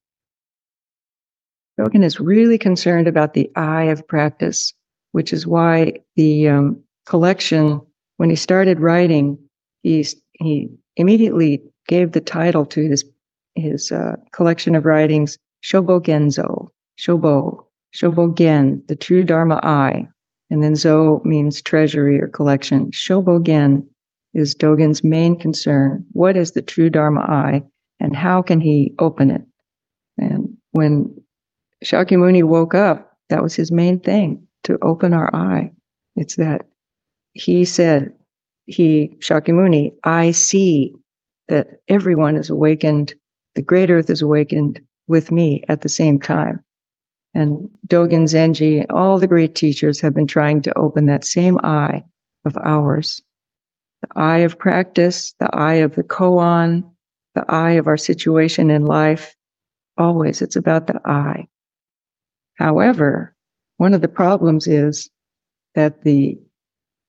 Dogen 1.80 2.04
is 2.04 2.20
really 2.20 2.58
concerned 2.58 3.08
about 3.08 3.32
the 3.32 3.50
eye 3.56 3.84
of 3.84 4.06
practice, 4.06 4.74
which 5.12 5.32
is 5.32 5.46
why 5.46 5.94
the 6.16 6.48
um, 6.48 6.82
collection, 7.06 7.80
when 8.18 8.28
he 8.28 8.36
started 8.36 8.80
writing, 8.80 9.38
he's, 9.82 10.14
he 10.32 10.68
immediately 10.96 11.62
gave 11.88 12.12
the 12.12 12.20
title 12.20 12.66
to 12.66 12.88
his 12.88 13.04
his 13.54 13.92
uh, 13.92 14.16
collection 14.32 14.74
of 14.74 14.84
writings, 14.84 15.38
Shobo 15.64 16.00
Genzo, 16.00 16.68
Shobo, 16.98 17.64
Shobogen, 17.94 18.86
the 18.88 18.96
true 18.96 19.22
Dharma 19.22 19.60
eye. 19.62 20.08
And 20.50 20.62
then 20.62 20.76
Zo 20.76 21.22
means 21.24 21.62
treasury 21.62 22.20
or 22.20 22.28
collection. 22.28 22.90
Shobogen 22.90 23.86
is 24.34 24.54
Dogen's 24.54 25.02
main 25.04 25.38
concern. 25.38 26.04
What 26.12 26.36
is 26.36 26.52
the 26.52 26.62
true 26.62 26.90
Dharma 26.90 27.20
eye 27.20 27.62
and 28.00 28.16
how 28.16 28.42
can 28.42 28.60
he 28.60 28.94
open 28.98 29.30
it? 29.30 29.42
And 30.18 30.56
when 30.72 31.14
Shakyamuni 31.84 32.44
woke 32.44 32.74
up, 32.74 33.16
that 33.28 33.42
was 33.42 33.54
his 33.54 33.72
main 33.72 34.00
thing 34.00 34.46
to 34.64 34.78
open 34.82 35.12
our 35.14 35.34
eye. 35.34 35.72
It's 36.16 36.36
that 36.36 36.66
he 37.32 37.64
said, 37.64 38.12
he, 38.66 39.16
Shakyamuni, 39.18 39.92
I 40.04 40.30
see 40.30 40.94
that 41.48 41.80
everyone 41.88 42.36
is 42.36 42.50
awakened, 42.50 43.14
the 43.54 43.62
great 43.62 43.90
earth 43.90 44.10
is 44.10 44.22
awakened 44.22 44.80
with 45.08 45.32
me 45.32 45.64
at 45.68 45.80
the 45.80 45.88
same 45.88 46.20
time. 46.20 46.62
And 47.34 47.70
Dogen 47.86 48.24
Zenji, 48.24 48.84
all 48.90 49.18
the 49.18 49.26
great 49.26 49.54
teachers 49.54 50.00
have 50.00 50.14
been 50.14 50.26
trying 50.26 50.62
to 50.62 50.78
open 50.78 51.06
that 51.06 51.24
same 51.24 51.58
eye 51.62 52.04
of 52.44 52.56
ours. 52.58 53.22
The 54.02 54.08
eye 54.20 54.38
of 54.38 54.58
practice, 54.58 55.34
the 55.40 55.54
eye 55.54 55.76
of 55.76 55.94
the 55.94 56.02
koan, 56.02 56.84
the 57.34 57.44
eye 57.48 57.72
of 57.72 57.86
our 57.86 57.96
situation 57.96 58.70
in 58.70 58.84
life. 58.84 59.34
Always, 59.96 60.42
it's 60.42 60.56
about 60.56 60.86
the 60.86 61.00
eye. 61.04 61.46
However, 62.58 63.34
one 63.78 63.94
of 63.94 64.02
the 64.02 64.08
problems 64.08 64.66
is 64.66 65.08
that 65.74 66.02
the 66.02 66.38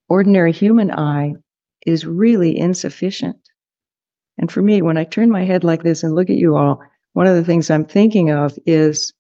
ordinary 0.07 0.51
human 0.51 0.91
eye 0.91 1.33
is 1.85 2.05
really 2.05 2.57
insufficient. 2.57 3.37
And 4.37 4.51
for 4.51 4.61
me, 4.61 4.81
when 4.81 4.97
I 4.97 5.03
turn 5.03 5.29
my 5.29 5.43
head 5.43 5.63
like 5.63 5.83
this 5.83 6.03
and 6.03 6.15
look 6.15 6.29
at 6.29 6.37
you 6.37 6.55
all, 6.55 6.81
one 7.13 7.27
of 7.27 7.35
the 7.35 7.43
things 7.43 7.69
I'm 7.69 7.85
thinking 7.85 8.31
of 8.31 8.57
is 8.65 9.13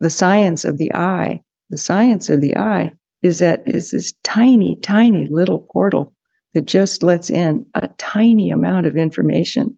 the 0.00 0.10
science 0.10 0.64
of 0.64 0.78
the 0.78 0.94
eye. 0.94 1.42
The 1.70 1.78
science 1.78 2.30
of 2.30 2.40
the 2.40 2.56
eye 2.56 2.92
is 3.22 3.40
that 3.40 3.62
is 3.66 3.90
this 3.90 4.12
tiny, 4.22 4.76
tiny 4.76 5.26
little 5.26 5.66
portal 5.72 6.14
that 6.54 6.66
just 6.66 7.02
lets 7.02 7.30
in 7.30 7.66
a 7.74 7.88
tiny 7.98 8.50
amount 8.50 8.86
of 8.86 8.96
information. 8.96 9.76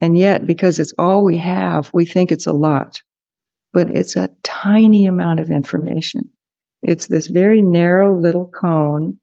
And 0.00 0.18
yet, 0.18 0.46
because 0.46 0.78
it's 0.78 0.92
all 0.98 1.24
we 1.24 1.38
have, 1.38 1.90
we 1.94 2.04
think 2.04 2.30
it's 2.30 2.46
a 2.46 2.52
lot, 2.52 3.00
but 3.72 3.88
it's 3.90 4.14
a 4.14 4.30
tiny 4.42 5.06
amount 5.06 5.40
of 5.40 5.50
information. 5.50 6.28
It's 6.82 7.06
this 7.06 7.26
very 7.26 7.62
narrow 7.62 8.16
little 8.18 8.48
cone 8.48 9.18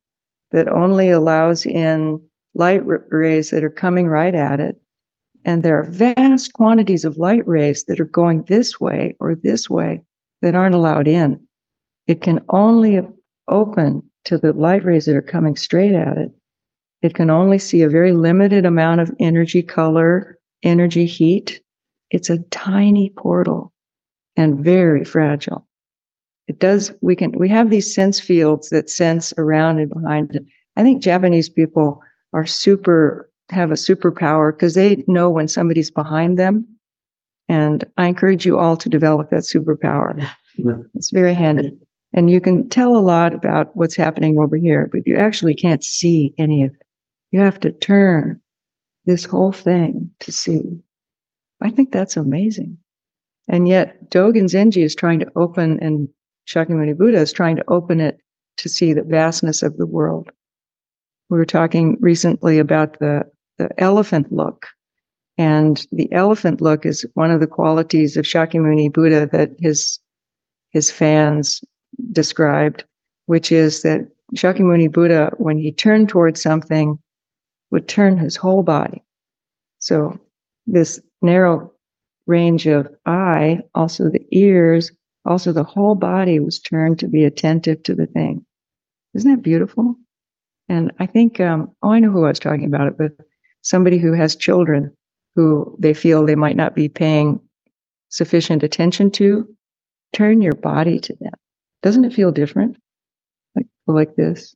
that 0.52 0.68
only 0.68 1.10
allows 1.10 1.66
in 1.66 2.20
light 2.56 2.82
rays 2.86 3.52
that 3.52 3.64
are 3.64 3.70
coming 3.70 4.08
right 4.08 4.36
at 4.36 4.60
it. 4.60 4.82
And 5.46 5.62
there 5.62 5.80
are 5.80 5.84
vast 5.84 6.54
quantities 6.54 7.06
of 7.06 7.18
light 7.18 7.48
rays 7.48 7.84
that 7.86 8.00
are 8.00 8.06
going 8.06 8.44
this 8.44 8.80
way 8.80 9.16
or 9.20 9.36
this 9.36 9.70
way 9.70 10.02
that 10.44 10.56
aren't 10.56 10.76
allowed 10.76 11.08
in. 11.08 11.40
It 12.06 12.22
can 12.22 12.42
only 12.50 13.02
open 13.48 14.04
to 14.26 14.38
the 14.38 14.52
light 14.54 14.84
rays 14.84 15.06
that 15.06 15.16
are 15.16 15.22
coming 15.22 15.56
straight 15.56 15.96
at 15.96 16.18
it. 16.18 16.32
It 17.02 17.16
can 17.16 17.30
only 17.30 17.58
see 17.58 17.82
a 17.82 17.90
very 17.90 18.12
limited 18.12 18.66
amount 18.66 19.02
of 19.02 19.12
energy, 19.20 19.64
color, 19.64 20.38
energy, 20.62 21.06
heat. 21.06 21.62
It's 22.12 22.30
a 22.30 22.40
tiny 22.52 23.10
portal 23.10 23.74
and 24.36 24.60
very 24.60 25.06
fragile. 25.06 25.66
It 26.48 26.60
does, 26.60 26.92
we 27.02 27.16
can, 27.16 27.32
we 27.32 27.48
have 27.48 27.70
these 27.70 27.94
sense 27.94 28.20
fields 28.20 28.70
that 28.70 28.90
sense 28.90 29.34
around 29.38 29.80
and 29.80 29.90
behind 29.90 30.36
it. 30.36 30.44
I 30.76 30.84
think 30.84 31.02
Japanese 31.02 31.48
people 31.48 32.02
are 32.34 32.46
super, 32.46 33.32
have 33.50 33.72
a 33.72 33.76
superpower 33.76 34.54
because 34.54 34.74
they 34.74 35.06
know 35.08 35.30
when 35.30 35.48
somebody's 35.48 35.92
behind 35.92 36.38
them. 36.38 36.68
And 37.50 37.84
I 37.98 38.08
encourage 38.08 38.46
you 38.46 38.58
all 38.58 38.78
to 38.78 38.90
develop 38.90 39.30
that 39.30 39.44
superpower. 39.44 40.28
It's 40.96 41.12
very 41.12 41.34
handy. 41.34 41.78
And 42.14 42.30
you 42.30 42.40
can 42.40 42.70
tell 42.70 42.96
a 42.96 43.00
lot 43.00 43.34
about 43.34 43.76
what's 43.76 43.96
happening 43.96 44.38
over 44.40 44.56
here, 44.56 44.88
but 44.92 45.02
you 45.06 45.18
actually 45.18 45.56
can't 45.56 45.84
see 45.84 46.34
any 46.38 46.64
of 46.64 46.72
it. 46.72 46.86
You 47.32 47.40
have 47.40 47.60
to 47.62 47.72
turn 47.72 48.40
this 49.06 49.26
whole 49.26 49.52
thing 49.52 50.12
to 50.20 50.32
see. 50.32 50.62
I 51.62 51.72
think 51.72 51.92
that's 51.92 52.16
amazing. 52.16 52.78
And 53.48 53.68
yet 53.68 54.10
Dogen 54.10 54.46
Zenji 54.46 54.84
is 54.84 54.96
trying 54.96 55.20
to 55.20 55.32
open 55.36 55.80
and 55.82 56.08
Shakyamuni 56.48 56.98
Buddha 56.98 57.18
is 57.18 57.34
trying 57.34 57.56
to 57.56 57.64
open 57.68 58.00
it 58.00 58.20
to 58.58 58.70
see 58.70 58.94
the 58.94 59.04
vastness 59.04 59.64
of 59.64 59.78
the 59.78 59.88
world. 59.88 60.30
We 61.30 61.38
were 61.38 61.46
talking 61.46 61.98
recently 62.00 62.60
about 62.60 63.00
the, 63.00 63.24
the 63.58 63.70
elephant 63.78 64.32
look. 64.32 64.68
And 65.38 65.86
the 65.92 66.12
elephant 66.12 66.62
look 66.62 66.86
is 66.86 67.06
one 67.16 67.32
of 67.32 67.40
the 67.40 67.48
qualities 67.48 68.18
of 68.18 68.26
Shakyamuni 68.26 68.94
Buddha 68.94 69.28
that 69.32 69.52
his, 69.60 70.00
his 70.70 70.92
fans 70.92 71.64
described, 72.12 72.84
which 73.26 73.52
is 73.52 73.82
that 73.82 74.08
Shakyamuni 74.36 74.92
Buddha, 74.92 75.32
when 75.38 75.58
he 75.58 75.72
turned 75.72 76.10
towards 76.10 76.42
something, 76.42 77.00
would 77.72 77.88
turn 77.88 78.18
his 78.18 78.36
whole 78.36 78.64
body. 78.64 79.04
So 79.80 80.20
this 80.68 81.00
narrow 81.22 81.72
range 82.28 82.68
of 82.68 82.88
eye, 83.06 83.62
also 83.74 84.10
the 84.10 84.26
ears, 84.32 84.92
also 85.26 85.52
the 85.52 85.64
whole 85.64 85.96
body 85.96 86.40
was 86.40 86.60
turned 86.60 87.00
to 87.00 87.08
be 87.08 87.24
attentive 87.24 87.82
to 87.84 87.96
the 87.96 88.06
thing. 88.08 88.46
Isn't 89.14 89.32
that 89.32 89.42
beautiful? 89.42 89.96
And 90.70 90.92
I 91.00 91.06
think, 91.06 91.40
um, 91.40 91.72
oh, 91.82 91.92
I 91.92 92.00
know 92.00 92.12
who 92.12 92.26
I 92.26 92.30
was 92.30 92.40
talking 92.40 92.66
about 92.66 92.88
it, 92.88 92.98
but 92.98 93.12
somebody 93.62 93.98
who 93.98 94.14
has 94.14 94.36
children 94.36 94.96
who 95.36 95.76
they 95.80 95.94
feel 95.94 96.26
they 96.26 96.36
might 96.36 96.56
not 96.56 96.76
be 96.76 96.90
paying 96.90 97.40
sufficient 98.10 98.64
attention 98.64 99.10
to, 99.12 99.48
turn 100.14 100.42
your 100.42 100.54
body 100.54 101.00
to 101.00 101.16
them. 101.20 101.34
Doesn't 101.82 102.06
it 102.06 102.14
feel 102.14 102.32
different? 102.32 102.78
Like, 103.56 103.68
like 103.88 104.16
this? 104.16 104.56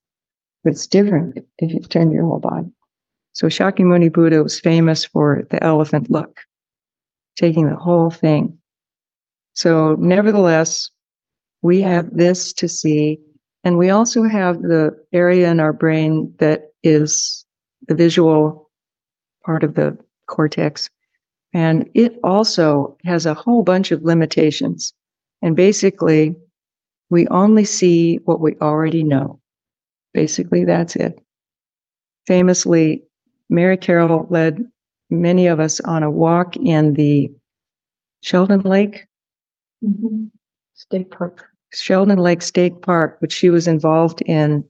But 0.64 0.74
it's 0.74 0.88
different 0.88 1.40
if 1.58 1.72
you 1.72 1.80
turn 1.82 2.12
your 2.12 2.26
whole 2.26 2.40
body. 2.40 2.68
So 3.34 3.48
Shakyamuni 3.48 4.12
Buddha 4.12 4.44
was 4.44 4.60
famous 4.60 5.06
for 5.06 5.44
the 5.50 5.64
elephant 5.64 6.10
look, 6.10 6.40
taking 7.36 7.70
the 7.70 7.76
whole 7.76 8.10
thing. 8.10 8.58
So 9.54 9.96
nevertheless, 10.00 10.90
we 11.62 11.82
have 11.82 12.16
this 12.16 12.54
to 12.54 12.68
see. 12.68 13.20
And 13.64 13.78
we 13.78 13.90
also 13.90 14.24
have 14.24 14.62
the 14.62 14.96
area 15.12 15.50
in 15.50 15.60
our 15.60 15.74
brain 15.74 16.34
that 16.40 16.72
is 16.84 17.46
the 17.88 17.96
visual 17.96 18.70
part 19.46 19.64
of 19.64 19.76
the 19.76 19.98
cortex. 20.28 20.90
And 21.54 21.90
it 21.94 22.20
also 22.24 22.98
has 23.06 23.26
a 23.26 23.34
whole 23.34 23.64
bunch 23.64 23.92
of 23.92 24.04
limitations. 24.04 24.94
And 25.42 25.56
basically, 25.56 26.36
we 27.10 27.28
only 27.28 27.66
see 27.66 28.18
what 28.26 28.42
we 28.42 28.56
already 28.62 29.04
know. 29.04 29.40
Basically, 30.14 30.66
that's 30.66 30.96
it. 30.96 31.20
Famously, 32.26 33.04
Mary 33.50 33.78
Carroll 33.78 34.28
led 34.30 34.66
many 35.10 35.48
of 35.48 35.60
us 35.60 35.80
on 35.82 36.04
a 36.04 36.12
walk 36.12 36.58
in 36.58 36.94
the 36.94 37.32
Sheldon 38.22 38.62
Lake 38.62 39.08
mm-hmm. 39.84 40.26
State 40.74 41.12
Park. 41.12 41.46
Sheldon 41.72 42.20
Lake 42.20 42.42
State 42.42 42.82
Park, 42.82 43.18
which 43.20 43.34
she 43.34 43.50
was 43.50 43.68
involved 43.68 44.22
in 44.22 44.64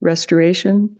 restoration 0.00 0.96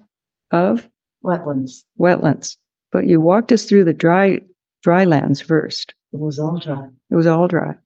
of 0.50 0.88
wetlands. 1.24 1.84
Wetlands. 1.98 2.56
But 2.92 3.06
you 3.06 3.20
walked 3.20 3.52
us 3.52 3.64
through 3.64 3.84
the 3.84 3.92
dry 3.92 4.40
dry 4.82 5.04
lands 5.04 5.40
first. 5.40 5.94
It 6.12 6.20
was 6.20 6.38
all 6.38 6.58
dry. 6.58 6.88
It 7.10 7.14
was 7.14 7.26
all 7.26 7.46
dry 7.48 7.70
It 7.70 7.76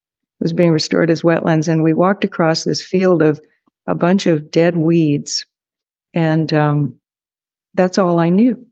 was 0.40 0.52
being 0.52 0.70
restored 0.70 1.10
as 1.10 1.22
wetlands. 1.22 1.68
And 1.68 1.82
we 1.82 1.92
walked 1.92 2.24
across 2.24 2.64
this 2.64 2.82
field 2.82 3.22
of 3.22 3.40
a 3.86 3.94
bunch 3.94 4.26
of 4.26 4.50
dead 4.50 4.76
weeds. 4.76 5.44
And 6.14 6.52
um, 6.52 6.94
that's 7.74 7.98
all 7.98 8.18
I 8.18 8.28
knew. 8.28 8.64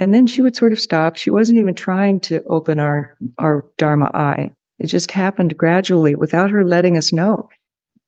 And 0.00 0.14
then 0.14 0.26
she 0.26 0.42
would 0.42 0.56
sort 0.56 0.72
of 0.72 0.80
stop. 0.80 1.16
She 1.16 1.30
wasn't 1.30 1.58
even 1.58 1.74
trying 1.74 2.20
to 2.20 2.42
open 2.44 2.78
our, 2.78 3.16
our 3.38 3.64
Dharma 3.78 4.10
eye. 4.14 4.50
It 4.78 4.86
just 4.86 5.10
happened 5.10 5.56
gradually 5.56 6.14
without 6.14 6.50
her 6.50 6.64
letting 6.64 6.96
us 6.96 7.12
know. 7.12 7.48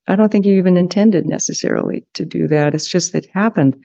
I 0.07 0.15
don't 0.15 0.31
think 0.31 0.45
you 0.45 0.55
even 0.57 0.77
intended 0.77 1.25
necessarily 1.25 2.05
to 2.13 2.25
do 2.25 2.47
that. 2.47 2.73
It's 2.73 2.89
just 2.89 3.13
that 3.13 3.25
it 3.25 3.31
happened. 3.33 3.75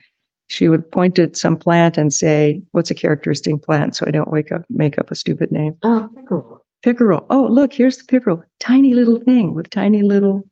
She 0.49 0.69
would 0.69 0.89
point 0.91 1.19
at 1.19 1.35
some 1.35 1.57
plant 1.57 1.97
and 1.97 2.13
say, 2.13 2.61
What's 2.71 2.91
a 2.91 2.95
characteristic 2.95 3.61
plant? 3.63 3.95
So 3.95 4.05
I 4.07 4.11
don't 4.11 4.31
wake 4.31 4.51
up, 4.51 4.63
make 4.69 4.97
up 4.97 5.11
a 5.11 5.15
stupid 5.15 5.51
name. 5.51 5.75
Oh, 5.83 6.09
cool 6.27 6.63
pickerel. 6.83 7.25
Oh, 7.29 7.47
look, 7.49 7.73
here's 7.73 7.97
the 7.97 8.05
pickerel. 8.05 8.43
Tiny 8.59 8.93
little 8.93 9.19
thing 9.19 9.53
with 9.53 9.69
tiny 9.69 10.01
little 10.03 10.43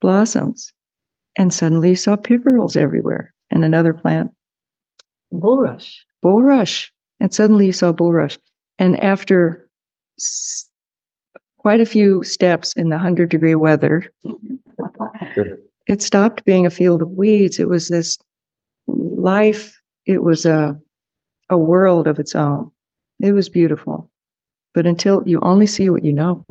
blossoms. 0.00 0.72
And 1.36 1.52
suddenly 1.52 1.90
you 1.90 1.96
saw 1.96 2.16
pickerels 2.16 2.76
everywhere 2.76 3.32
and 3.50 3.64
another 3.64 3.92
plant. 3.92 4.30
Bulrush. 5.32 5.96
Bulrush. 6.24 6.90
And 7.20 7.32
suddenly 7.32 7.66
you 7.66 7.72
saw 7.72 7.92
bulrush. 7.92 8.38
And 8.78 8.98
after 9.00 9.68
s- 10.18 10.68
quite 11.58 11.80
a 11.80 11.86
few 11.86 12.22
steps 12.22 12.72
in 12.74 12.88
the 12.88 12.96
100 12.96 13.28
degree 13.28 13.54
weather, 13.54 14.10
it 15.86 16.02
stopped 16.02 16.44
being 16.44 16.66
a 16.66 16.70
field 16.70 17.02
of 17.02 17.10
weeds. 17.10 17.58
It 17.58 17.68
was 17.68 17.88
this 17.88 18.18
life, 19.22 19.80
it 20.06 20.22
was 20.22 20.44
a, 20.44 20.78
a 21.48 21.56
world 21.56 22.06
of 22.06 22.18
its 22.18 22.34
own. 22.34 22.70
It 23.20 23.32
was 23.32 23.48
beautiful 23.48 24.10
but 24.74 24.86
until 24.86 25.22
you 25.26 25.40
only 25.40 25.66
see 25.66 25.90
what 25.90 26.04
you 26.04 26.12
know. 26.12 26.44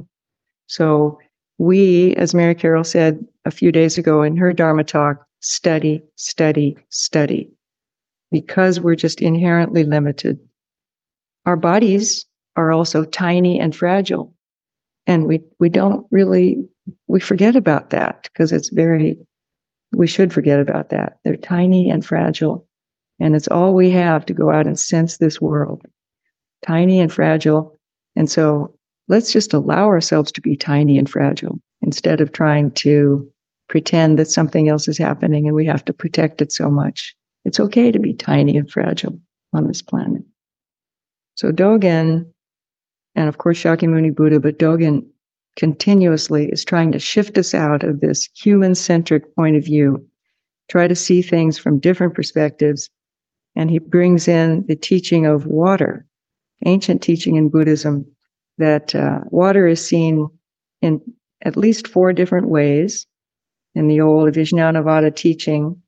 So 0.68 1.20
we, 1.58 2.16
as 2.16 2.34
Mary 2.34 2.56
Carroll 2.56 2.84
said 2.84 3.26
a 3.46 3.52
few 3.52 3.72
days 3.72 3.98
ago 3.98 4.22
in 4.24 4.38
her 4.38 4.54
Dharma 4.54 4.84
talk, 4.84 5.26
study, 5.42 6.02
study, 6.16 6.78
study, 6.90 7.50
because 8.32 8.80
we're 8.80 8.96
just 8.96 9.22
inherently 9.22 9.84
limited. 9.84 10.40
Our 11.46 11.58
bodies 11.58 12.26
are 12.56 12.72
also 12.72 13.06
tiny 13.06 13.60
and 13.60 13.76
fragile. 13.76 14.34
And 15.08 15.26
we, 15.26 15.42
we 15.60 15.70
don't 15.70 16.06
really, 16.12 16.58
we 17.08 17.20
forget 17.20 17.56
about 17.56 17.90
that 17.90 18.24
because 18.24 18.52
it's 18.52 18.70
very, 18.70 19.18
we 19.94 20.08
should 20.08 20.34
forget 20.34 20.60
about 20.60 20.90
that. 20.90 21.18
They're 21.24 21.36
tiny 21.36 21.90
and 21.90 22.06
fragile. 22.06 22.68
And 23.20 23.36
it's 23.36 23.48
all 23.48 23.74
we 23.74 23.92
have 23.92 24.26
to 24.28 24.34
go 24.34 24.52
out 24.52 24.66
and 24.68 24.80
sense 24.80 25.18
this 25.18 25.40
world. 25.40 25.84
Tiny 26.64 27.00
and 27.00 27.12
fragile 27.12 27.80
and 28.16 28.30
so 28.30 28.76
let's 29.08 29.32
just 29.32 29.54
allow 29.54 29.88
ourselves 29.88 30.32
to 30.34 30.42
be 30.42 30.56
tiny 30.56 30.98
and 30.98 31.10
fragile 31.10 31.60
instead 31.82 32.22
of 32.22 32.32
trying 32.32 32.72
to 32.72 33.30
pretend 33.68 34.20
that 34.20 34.30
something 34.30 34.68
else 34.68 34.88
is 34.88 34.98
happening 34.98 35.48
and 35.48 35.56
we 35.56 35.66
have 35.66 35.86
to 35.86 35.94
protect 35.94 36.42
it 36.42 36.52
so 36.52 36.70
much. 36.70 37.16
It's 37.46 37.60
okay 37.60 37.92
to 37.92 38.00
be 38.00 38.14
tiny 38.14 38.58
and 38.58 38.70
fragile 38.70 39.20
on 39.54 39.68
this 39.68 39.82
planet. 39.82 40.24
So 41.36 41.52
Dogen, 41.52 42.32
and 43.16 43.30
of 43.30 43.38
course 43.38 43.58
Shakyamuni 43.58 44.14
Buddha, 44.14 44.40
but 44.40 44.60
Dogen 44.60 45.06
continuously 45.56 46.50
is 46.50 46.64
trying 46.64 46.92
to 46.92 47.00
shift 47.00 47.38
us 47.38 47.54
out 47.54 47.84
of 47.84 48.00
this 48.00 48.30
human 48.36 48.76
centric 48.76 49.36
point 49.36 49.56
of 49.56 49.66
view, 49.66 50.06
try 50.70 50.88
to 50.88 50.96
see 50.96 51.22
things 51.22 51.58
from 51.58 51.80
different 51.80 52.14
perspectives. 52.14 52.90
And 53.56 53.70
he 53.70 53.80
brings 53.80 54.28
in 54.28 54.66
the 54.68 54.76
teaching 54.76 55.26
of 55.26 55.46
water 55.46 56.06
ancient 56.66 57.02
teaching 57.02 57.36
in 57.36 57.50
Buddhism 57.50 58.06
that 58.58 58.94
uh, 58.94 59.20
water 59.30 59.68
is 59.68 59.86
seen 59.86 60.28
in 60.82 61.02
at 61.44 61.58
least 61.58 61.88
four 61.88 62.14
different 62.14 62.50
ways. 62.50 63.08
In 63.74 63.88
the 63.88 64.02
old 64.02 64.34
Vijnanavada 64.34 65.16
teaching, 65.16 65.82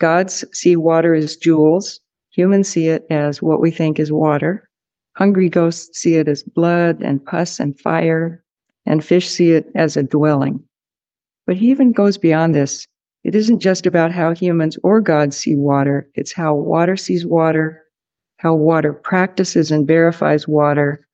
gods 0.00 0.44
see 0.52 0.74
water 0.74 1.14
as 1.14 1.36
jewels, 1.36 2.00
humans 2.30 2.68
see 2.68 2.88
it 2.88 3.06
as 3.10 3.42
what 3.42 3.60
we 3.60 3.70
think 3.70 3.98
is 3.98 4.10
water. 4.10 4.68
Hungry 5.16 5.48
ghosts 5.48 5.98
see 5.98 6.16
it 6.16 6.28
as 6.28 6.42
blood 6.42 7.02
and 7.02 7.24
pus 7.24 7.60
and 7.60 7.78
fire, 7.78 8.42
and 8.86 9.04
fish 9.04 9.28
see 9.28 9.52
it 9.52 9.70
as 9.74 9.96
a 9.96 10.02
dwelling. 10.02 10.62
But 11.46 11.56
he 11.56 11.70
even 11.70 11.92
goes 11.92 12.18
beyond 12.18 12.54
this. 12.54 12.86
It 13.24 13.34
isn't 13.34 13.60
just 13.60 13.86
about 13.86 14.12
how 14.12 14.32
humans 14.32 14.78
or 14.82 15.00
gods 15.00 15.36
see 15.36 15.54
water, 15.54 16.08
it's 16.14 16.32
how 16.32 16.54
water 16.54 16.96
sees 16.96 17.26
water, 17.26 17.82
how 18.38 18.54
water 18.54 18.92
practices 18.92 19.70
and 19.70 19.86
verifies 19.86 20.46
water. 20.46 21.06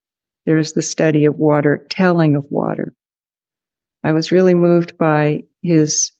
There's 0.45 0.73
the 0.73 0.81
study 0.81 1.25
of 1.25 1.39
water, 1.39 1.85
telling 1.89 2.35
of 2.35 2.45
water. 2.49 2.93
I 4.03 4.11
was 4.11 4.31
really 4.31 4.53
moved 4.53 4.97
by 4.97 5.43
his 5.61 6.11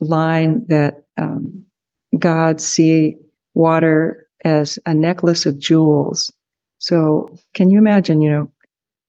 line 0.00 0.64
that 0.68 1.04
um, 1.16 1.64
gods 2.18 2.64
see 2.64 3.16
water 3.54 4.28
as 4.44 4.78
a 4.84 4.92
necklace 4.94 5.46
of 5.46 5.58
jewels. 5.58 6.30
So, 6.78 7.34
can 7.54 7.70
you 7.70 7.78
imagine? 7.78 8.20
You 8.20 8.30
know, 8.30 8.52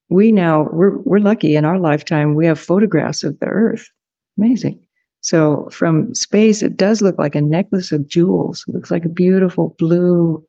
we 0.09 0.31
now 0.31 0.67
we're 0.71 0.97
we're 0.99 1.19
lucky 1.19 1.55
in 1.55 1.65
our 1.65 1.79
lifetime 1.79 2.35
we 2.35 2.45
have 2.45 2.59
photographs 2.59 3.23
of 3.23 3.39
the 3.39 3.47
Earth. 3.47 3.89
Amazing. 4.37 4.79
So 5.21 5.67
from 5.71 6.13
space, 6.13 6.61
it 6.61 6.77
does 6.77 7.01
look 7.01 7.17
like 7.17 7.33
a 7.33 7.41
necklace 7.41 7.91
of 7.91 8.07
jewels. 8.07 8.63
It 8.67 8.75
looks 8.75 8.91
like 8.91 9.05
a 9.05 9.09
beautiful 9.09 9.75
blue 9.79 10.45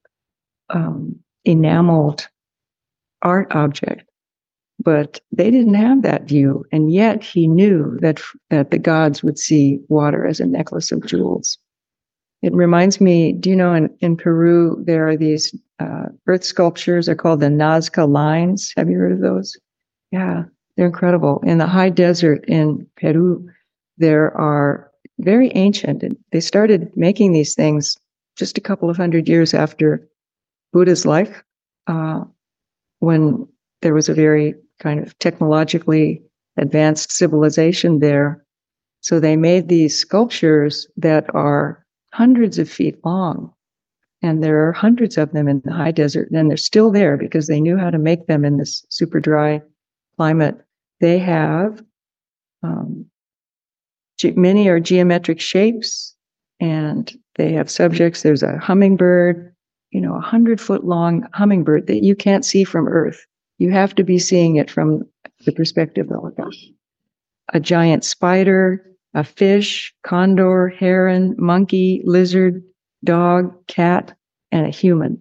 um, 0.68 1.18
enameled 1.46 2.28
art 3.22 3.54
object. 3.54 4.02
But 4.78 5.20
they 5.32 5.50
didn't 5.50 5.74
have 5.74 6.02
that 6.02 6.24
view, 6.24 6.64
and 6.70 6.92
yet 6.92 7.24
he 7.24 7.48
knew 7.48 7.96
that 8.02 8.20
that 8.50 8.70
the 8.70 8.78
gods 8.78 9.22
would 9.22 9.38
see 9.38 9.80
water 9.88 10.26
as 10.26 10.38
a 10.38 10.46
necklace 10.46 10.92
of 10.92 11.06
jewels. 11.06 11.58
It 12.42 12.52
reminds 12.52 13.00
me, 13.00 13.32
do 13.32 13.50
you 13.50 13.56
know, 13.56 13.72
in, 13.72 13.94
in 14.00 14.16
Peru, 14.16 14.82
there 14.86 15.08
are 15.08 15.16
these 15.16 15.54
uh, 15.80 16.06
earth 16.26 16.44
sculptures. 16.44 17.06
They're 17.06 17.14
called 17.14 17.40
the 17.40 17.46
Nazca 17.46 18.08
lines. 18.08 18.72
Have 18.76 18.88
you 18.90 18.98
heard 18.98 19.12
of 19.12 19.20
those? 19.20 19.56
Yeah, 20.12 20.44
they're 20.76 20.86
incredible. 20.86 21.42
In 21.44 21.58
the 21.58 21.66
high 21.66 21.90
desert 21.90 22.44
in 22.46 22.86
Peru, 22.96 23.48
there 23.98 24.36
are 24.36 24.90
very 25.18 25.50
ancient, 25.54 26.04
they 26.30 26.40
started 26.40 26.92
making 26.94 27.32
these 27.32 27.54
things 27.54 27.96
just 28.36 28.58
a 28.58 28.60
couple 28.60 28.90
of 28.90 28.98
hundred 28.98 29.28
years 29.28 29.54
after 29.54 30.06
Buddha's 30.72 31.06
life, 31.06 31.42
uh, 31.86 32.22
when 32.98 33.48
there 33.80 33.94
was 33.94 34.10
a 34.10 34.14
very 34.14 34.54
kind 34.78 35.00
of 35.00 35.18
technologically 35.18 36.22
advanced 36.58 37.12
civilization 37.12 38.00
there. 38.00 38.44
So 39.00 39.20
they 39.20 39.36
made 39.36 39.68
these 39.68 39.98
sculptures 39.98 40.86
that 40.98 41.34
are 41.34 41.85
hundreds 42.16 42.58
of 42.58 42.70
feet 42.70 42.96
long. 43.04 43.52
And 44.22 44.42
there 44.42 44.66
are 44.66 44.72
hundreds 44.72 45.18
of 45.18 45.32
them 45.32 45.48
in 45.48 45.60
the 45.64 45.72
high 45.72 45.90
desert, 45.90 46.30
and 46.30 46.48
they're 46.48 46.56
still 46.56 46.90
there 46.90 47.18
because 47.18 47.46
they 47.46 47.60
knew 47.60 47.76
how 47.76 47.90
to 47.90 47.98
make 47.98 48.26
them 48.26 48.44
in 48.44 48.56
this 48.56 48.84
super 48.88 49.20
dry 49.20 49.60
climate. 50.16 50.56
They 51.00 51.18
have 51.18 51.84
um, 52.62 53.04
many 54.34 54.66
are 54.68 54.80
geometric 54.80 55.40
shapes, 55.40 56.16
and 56.58 57.14
they 57.36 57.52
have 57.52 57.70
subjects. 57.70 58.22
There's 58.22 58.42
a 58.42 58.56
hummingbird, 58.56 59.54
you 59.90 60.00
know, 60.00 60.16
a 60.16 60.20
hundred 60.20 60.58
foot 60.58 60.84
long 60.84 61.28
hummingbird 61.34 61.86
that 61.86 62.02
you 62.02 62.16
can't 62.16 62.46
see 62.46 62.64
from 62.64 62.88
Earth. 62.88 63.26
You 63.58 63.70
have 63.72 63.94
to 63.96 64.02
be 64.02 64.18
seeing 64.18 64.56
it 64.56 64.70
from 64.70 65.02
the 65.44 65.52
perspective 65.52 66.10
of 66.10 66.32
a, 66.38 66.50
a 67.52 67.60
giant 67.60 68.04
spider, 68.04 68.90
a 69.16 69.24
fish, 69.24 69.94
condor, 70.04 70.68
heron, 70.68 71.34
monkey, 71.38 72.02
lizard, 72.04 72.62
dog, 73.02 73.66
cat, 73.66 74.14
and 74.52 74.66
a 74.66 74.70
human. 74.70 75.20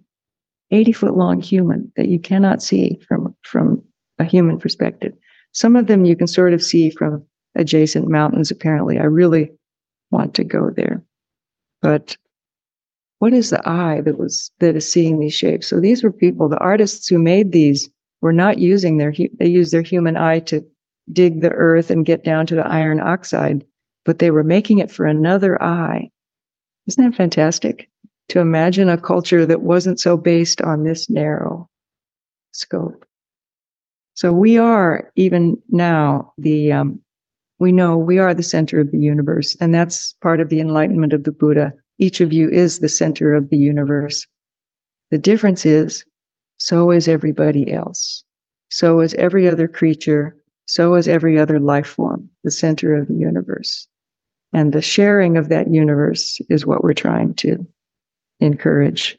80 0.70 0.92
foot 0.92 1.16
long 1.16 1.40
human 1.40 1.90
that 1.96 2.08
you 2.08 2.18
cannot 2.18 2.62
see 2.62 3.00
from, 3.08 3.34
from 3.42 3.82
a 4.18 4.24
human 4.24 4.58
perspective. 4.58 5.14
Some 5.52 5.76
of 5.76 5.86
them 5.86 6.04
you 6.04 6.14
can 6.14 6.26
sort 6.26 6.52
of 6.52 6.62
see 6.62 6.90
from 6.90 7.24
adjacent 7.54 8.08
mountains, 8.08 8.50
apparently. 8.50 8.98
I 8.98 9.04
really 9.04 9.50
want 10.10 10.34
to 10.34 10.44
go 10.44 10.70
there. 10.70 11.02
But 11.80 12.18
what 13.18 13.32
is 13.32 13.48
the 13.48 13.66
eye 13.66 14.02
that 14.02 14.18
was 14.18 14.50
that 14.58 14.76
is 14.76 14.90
seeing 14.90 15.18
these 15.18 15.34
shapes? 15.34 15.68
So 15.68 15.80
these 15.80 16.04
were 16.04 16.12
people, 16.12 16.50
the 16.50 16.58
artists 16.58 17.08
who 17.08 17.18
made 17.18 17.52
these 17.52 17.88
were 18.20 18.32
not 18.32 18.58
using 18.58 18.98
their 18.98 19.14
they 19.38 19.48
used 19.48 19.72
their 19.72 19.82
human 19.82 20.18
eye 20.18 20.40
to 20.40 20.62
dig 21.12 21.40
the 21.40 21.52
earth 21.52 21.90
and 21.90 22.04
get 22.04 22.24
down 22.24 22.46
to 22.48 22.54
the 22.54 22.66
iron 22.66 23.00
oxide, 23.00 23.64
but 24.06 24.20
they 24.20 24.30
were 24.30 24.44
making 24.44 24.78
it 24.78 24.90
for 24.90 25.04
another 25.04 25.60
eye. 25.62 26.08
Isn't 26.86 27.04
that 27.04 27.16
fantastic? 27.16 27.90
To 28.28 28.40
imagine 28.40 28.88
a 28.88 28.96
culture 28.96 29.44
that 29.44 29.62
wasn't 29.62 30.00
so 30.00 30.16
based 30.16 30.62
on 30.62 30.84
this 30.84 31.10
narrow 31.10 31.68
scope. 32.52 33.04
So 34.14 34.32
we 34.32 34.56
are 34.56 35.12
even 35.16 35.60
now 35.68 36.32
the 36.38 36.72
um, 36.72 37.00
we 37.58 37.72
know 37.72 37.98
we 37.98 38.18
are 38.18 38.32
the 38.32 38.42
center 38.42 38.80
of 38.80 38.90
the 38.92 38.98
universe, 38.98 39.56
and 39.60 39.74
that's 39.74 40.14
part 40.22 40.40
of 40.40 40.48
the 40.48 40.60
enlightenment 40.60 41.12
of 41.12 41.24
the 41.24 41.32
Buddha. 41.32 41.72
Each 41.98 42.20
of 42.20 42.32
you 42.32 42.48
is 42.48 42.78
the 42.78 42.88
center 42.88 43.34
of 43.34 43.50
the 43.50 43.58
universe. 43.58 44.26
The 45.10 45.18
difference 45.18 45.66
is, 45.66 46.04
so 46.58 46.90
is 46.90 47.08
everybody 47.08 47.72
else. 47.72 48.24
So 48.70 49.00
is 49.00 49.14
every 49.14 49.48
other 49.48 49.68
creature. 49.68 50.36
So 50.66 50.94
is 50.94 51.08
every 51.08 51.38
other 51.38 51.60
life 51.60 51.86
form, 51.86 52.28
the 52.42 52.50
center 52.50 52.94
of 52.94 53.08
the 53.08 53.14
universe. 53.14 53.88
And 54.56 54.72
the 54.72 54.80
sharing 54.80 55.36
of 55.36 55.50
that 55.50 55.70
universe 55.70 56.40
is 56.48 56.64
what 56.64 56.82
we're 56.82 56.94
trying 56.94 57.34
to 57.34 57.58
encourage. 58.40 59.18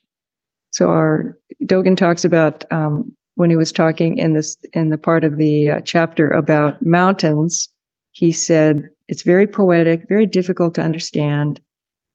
So 0.71 0.89
our 0.89 1.37
Dogen 1.63 1.95
talks 1.95 2.25
about 2.25 2.65
um, 2.71 3.15
when 3.35 3.51
he 3.51 3.55
was 3.55 3.71
talking 3.71 4.17
in 4.17 4.33
this 4.33 4.57
in 4.73 4.89
the 4.89 4.97
part 4.97 5.23
of 5.23 5.37
the 5.37 5.69
uh, 5.69 5.81
chapter 5.81 6.27
about 6.31 6.83
mountains 6.83 7.69
he 8.17 8.31
said, 8.31 8.89
it's 9.07 9.21
very 9.21 9.45
poetic, 9.45 10.09
very 10.09 10.25
difficult 10.25 10.73
to 10.73 10.81
understand. 10.81 11.61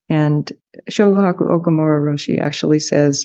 And 0.08 0.52
Shohaku 0.90 1.42
Okumura 1.42 2.02
Roshi 2.02 2.40
actually 2.40 2.80
says, 2.80 3.24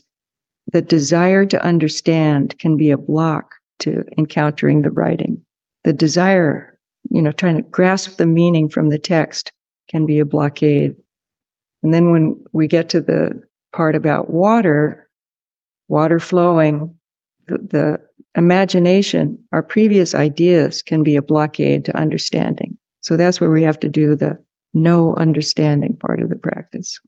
the 0.72 0.84
desire 0.84 1.44
to 1.48 1.66
understand 1.66 2.60
can 2.60 2.78
be 2.78 2.92
a 2.92 2.98
block 3.00 3.50
to 3.80 4.04
encountering 4.16 4.84
the 4.84 4.92
writing. 4.92 5.44
The 5.86 5.94
desire, 5.94 6.78
you 7.10 7.20
know, 7.20 7.32
trying 7.32 7.56
to 7.56 7.64
grasp 7.64 8.18
the 8.18 8.28
meaning 8.28 8.70
from 8.70 8.90
the 8.90 9.00
text 9.00 9.52
can 9.90 10.06
be 10.06 10.20
a 10.20 10.26
blockade. 10.26 10.96
And 11.84 11.94
then 11.94 12.12
when 12.12 12.44
we 12.54 12.68
get 12.68 12.90
to 12.90 13.02
the 13.02 13.42
part 13.74 13.96
about 13.96 14.30
water, 14.30 15.10
water 15.88 16.20
flowing, 16.20 16.94
the, 17.48 17.58
the 17.58 18.00
imagination, 18.36 19.38
our 19.52 19.64
previous 19.64 20.14
ideas 20.14 20.82
can 20.82 21.04
be 21.04 21.16
a 21.16 21.22
blockade 21.22 21.86
to 21.86 21.98
understanding. 21.98 22.78
So 23.02 23.18
that's 23.18 23.40
where 23.40 23.52
we 23.52 23.64
have 23.64 23.80
to 23.82 23.90
do 23.90 24.16
the 24.16 24.38
no 24.74 25.16
understanding 25.16 25.96
part 25.96 26.22
of 26.22 26.30
the 26.30 26.36
practice. 26.36 27.00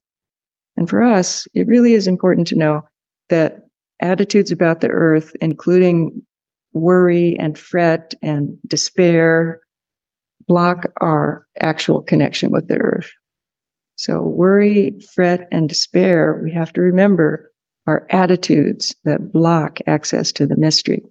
And 0.78 0.89
for 0.89 1.04
us, 1.04 1.48
it 1.54 1.68
really 1.68 1.94
is 1.94 2.08
important 2.08 2.48
to 2.48 2.56
know 2.56 2.82
that 3.30 3.68
attitudes 4.00 4.52
about 4.52 4.82
the 4.82 4.88
earth, 4.88 5.36
including 5.42 6.22
worry 6.74 7.38
and 7.38 7.58
fret 7.58 8.13
and 8.22 8.58
despair, 8.68 9.60
block 10.49 10.91
our 10.99 11.45
actual 11.62 12.01
connection 12.01 12.51
with 12.51 12.67
the 12.67 12.77
earth. 12.77 13.09
So 13.95 14.21
worry, 14.21 14.99
fret, 15.13 15.47
and 15.51 15.69
despair, 15.69 16.41
we 16.43 16.51
have 16.51 16.73
to 16.73 16.81
remember 16.81 17.51
are 17.88 18.07
attitudes 18.09 18.95
that 19.03 19.31
block 19.31 19.79
access 19.88 20.31
to 20.33 20.45
the 20.45 20.57
mystery. 20.57 21.03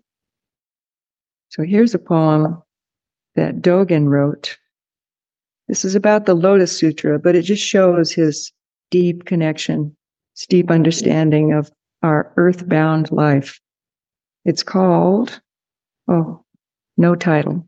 So 1.50 1.62
here's 1.62 1.94
a 1.94 1.98
poem 1.98 2.62
that 3.36 3.60
Dogen 3.62 4.08
wrote. 4.08 4.56
This 5.68 5.84
is 5.84 5.94
about 5.94 6.26
the 6.26 6.34
Lotus 6.34 6.76
Sutra, 6.76 7.18
but 7.18 7.36
it 7.36 7.42
just 7.42 7.62
shows 7.62 8.12
his 8.12 8.52
deep 8.90 9.24
connection, 9.24 9.96
his 10.34 10.46
deep 10.46 10.70
understanding 10.70 11.52
of 11.52 11.70
our 12.02 12.32
earthbound 12.36 13.12
life. 13.12 13.60
It's 14.44 14.62
called, 14.62 15.40
oh, 16.08 16.44
no 16.96 17.14
title. 17.14 17.67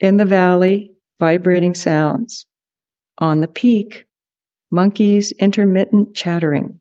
In 0.00 0.16
the 0.16 0.24
valley, 0.24 0.92
vibrating 1.18 1.74
sounds. 1.74 2.46
On 3.18 3.40
the 3.40 3.48
peak, 3.48 4.06
monkeys' 4.70 5.32
intermittent 5.32 6.14
chattering. 6.14 6.80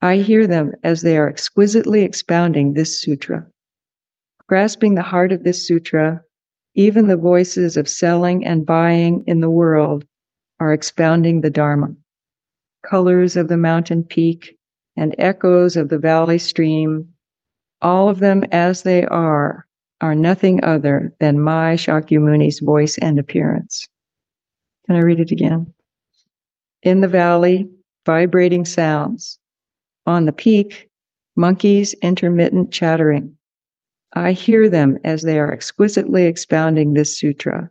I 0.00 0.16
hear 0.18 0.46
them 0.46 0.72
as 0.82 1.02
they 1.02 1.18
are 1.18 1.28
exquisitely 1.28 2.02
expounding 2.02 2.72
this 2.72 2.98
sutra. 3.00 3.46
Grasping 4.46 4.94
the 4.94 5.02
heart 5.02 5.30
of 5.30 5.44
this 5.44 5.66
sutra, 5.66 6.22
even 6.74 7.06
the 7.06 7.18
voices 7.18 7.76
of 7.76 7.86
selling 7.86 8.46
and 8.46 8.64
buying 8.64 9.24
in 9.26 9.40
the 9.40 9.50
world 9.50 10.06
are 10.58 10.72
expounding 10.72 11.42
the 11.42 11.50
Dharma. 11.50 11.94
Colors 12.82 13.36
of 13.36 13.48
the 13.48 13.58
mountain 13.58 14.04
peak 14.04 14.56
and 14.96 15.14
echoes 15.18 15.76
of 15.76 15.90
the 15.90 15.98
valley 15.98 16.38
stream, 16.38 17.12
all 17.82 18.08
of 18.08 18.20
them 18.20 18.42
as 18.52 18.84
they 18.84 19.04
are, 19.04 19.66
are 20.00 20.14
nothing 20.14 20.62
other 20.62 21.14
than 21.20 21.40
my 21.40 21.74
Shakyamuni's 21.74 22.60
voice 22.60 22.98
and 22.98 23.18
appearance. 23.18 23.88
Can 24.86 24.96
I 24.96 25.00
read 25.00 25.20
it 25.20 25.30
again? 25.30 25.72
In 26.82 27.00
the 27.00 27.08
valley, 27.08 27.68
vibrating 28.06 28.64
sounds. 28.64 29.38
On 30.06 30.24
the 30.24 30.32
peak, 30.32 30.88
monkeys 31.36 31.94
intermittent 32.02 32.70
chattering. 32.70 33.36
I 34.14 34.32
hear 34.32 34.68
them 34.68 34.98
as 35.04 35.22
they 35.22 35.38
are 35.38 35.52
exquisitely 35.52 36.24
expounding 36.24 36.94
this 36.94 37.18
sutra. 37.18 37.68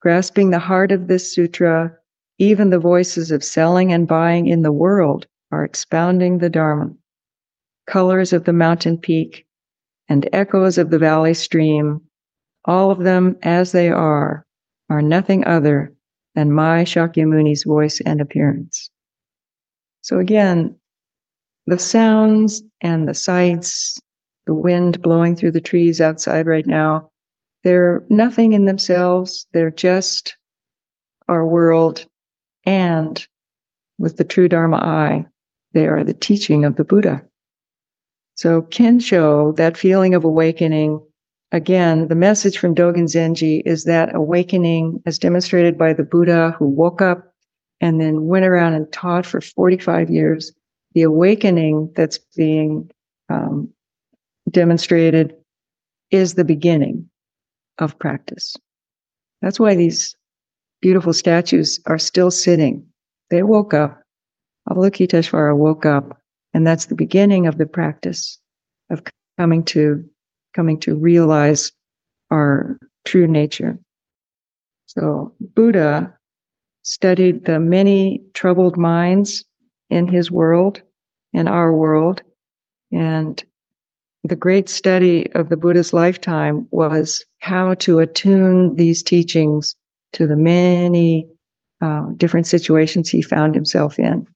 Grasping 0.00 0.50
the 0.50 0.58
heart 0.58 0.92
of 0.92 1.08
this 1.08 1.34
sutra, 1.34 1.92
even 2.38 2.70
the 2.70 2.78
voices 2.78 3.30
of 3.30 3.42
selling 3.42 3.92
and 3.92 4.06
buying 4.06 4.46
in 4.46 4.62
the 4.62 4.72
world 4.72 5.26
are 5.50 5.64
expounding 5.64 6.38
the 6.38 6.48
Dharma. 6.48 6.94
Colors 7.86 8.32
of 8.32 8.44
the 8.44 8.52
mountain 8.52 8.96
peak 8.96 9.46
and 10.10 10.28
echoes 10.32 10.76
of 10.76 10.90
the 10.90 10.98
valley 10.98 11.32
stream, 11.32 12.02
all 12.66 12.90
of 12.90 12.98
them 12.98 13.38
as 13.42 13.72
they 13.72 13.88
are, 13.88 14.44
are 14.90 15.00
nothing 15.00 15.46
other 15.46 15.94
than 16.34 16.52
my 16.52 16.84
Shakyamuni's 16.84 17.64
voice 17.64 18.00
and 18.04 18.20
appearance. 18.20 18.90
So 20.02 20.18
again, 20.18 20.76
the 21.66 21.78
sounds 21.78 22.62
and 22.80 23.08
the 23.08 23.14
sights, 23.14 23.98
the 24.46 24.54
wind 24.54 25.00
blowing 25.00 25.36
through 25.36 25.52
the 25.52 25.60
trees 25.60 26.00
outside 26.00 26.46
right 26.46 26.66
now, 26.66 27.10
they're 27.62 28.04
nothing 28.08 28.52
in 28.52 28.64
themselves. 28.64 29.46
They're 29.52 29.70
just 29.70 30.36
our 31.28 31.46
world. 31.46 32.04
And 32.64 33.24
with 33.98 34.16
the 34.16 34.24
true 34.24 34.48
Dharma 34.48 34.78
eye, 34.78 35.26
they 35.72 35.86
are 35.86 36.02
the 36.02 36.14
teaching 36.14 36.64
of 36.64 36.76
the 36.76 36.84
Buddha. 36.84 37.22
So 38.40 38.62
Kensho, 38.62 39.54
that 39.56 39.76
feeling 39.76 40.14
of 40.14 40.24
awakening, 40.24 40.98
again, 41.52 42.08
the 42.08 42.14
message 42.14 42.56
from 42.56 42.74
Dogen 42.74 43.04
Zenji 43.04 43.60
is 43.66 43.84
that 43.84 44.14
awakening 44.14 45.02
as 45.04 45.18
demonstrated 45.18 45.76
by 45.76 45.92
the 45.92 46.04
Buddha 46.04 46.56
who 46.58 46.64
woke 46.64 47.02
up 47.02 47.34
and 47.82 48.00
then 48.00 48.28
went 48.28 48.46
around 48.46 48.72
and 48.72 48.90
taught 48.90 49.26
for 49.26 49.42
45 49.42 50.08
years. 50.08 50.52
The 50.94 51.02
awakening 51.02 51.92
that's 51.94 52.16
being 52.34 52.90
um, 53.28 53.68
demonstrated 54.50 55.36
is 56.10 56.32
the 56.32 56.42
beginning 56.42 57.10
of 57.76 57.98
practice. 57.98 58.56
That's 59.42 59.60
why 59.60 59.74
these 59.74 60.16
beautiful 60.80 61.12
statues 61.12 61.78
are 61.84 61.98
still 61.98 62.30
sitting. 62.30 62.86
They 63.28 63.42
woke 63.42 63.74
up. 63.74 64.02
Avalokiteshvara 64.66 65.54
woke 65.58 65.84
up, 65.84 66.19
and 66.54 66.66
that's 66.66 66.86
the 66.86 66.94
beginning 66.94 67.46
of 67.46 67.58
the 67.58 67.66
practice 67.66 68.38
of 68.90 69.02
coming 69.38 69.64
to 69.64 70.04
coming 70.54 70.78
to 70.80 70.96
realize 70.96 71.72
our 72.30 72.78
true 73.04 73.26
nature. 73.26 73.78
So 74.86 75.32
Buddha 75.54 76.12
studied 76.82 77.44
the 77.44 77.60
many 77.60 78.22
troubled 78.34 78.76
minds 78.76 79.44
in 79.90 80.08
his 80.08 80.30
world 80.30 80.82
and 81.32 81.48
our 81.48 81.72
world. 81.72 82.22
And 82.92 83.42
the 84.24 84.36
great 84.36 84.68
study 84.68 85.30
of 85.34 85.48
the 85.48 85.56
Buddha's 85.56 85.92
lifetime 85.92 86.66
was 86.70 87.24
how 87.38 87.74
to 87.74 88.00
attune 88.00 88.74
these 88.76 89.02
teachings 89.02 89.76
to 90.12 90.26
the 90.26 90.36
many 90.36 91.28
uh, 91.80 92.06
different 92.16 92.46
situations 92.46 93.08
he 93.08 93.22
found 93.22 93.54
himself 93.54 93.98
in. 93.98 94.26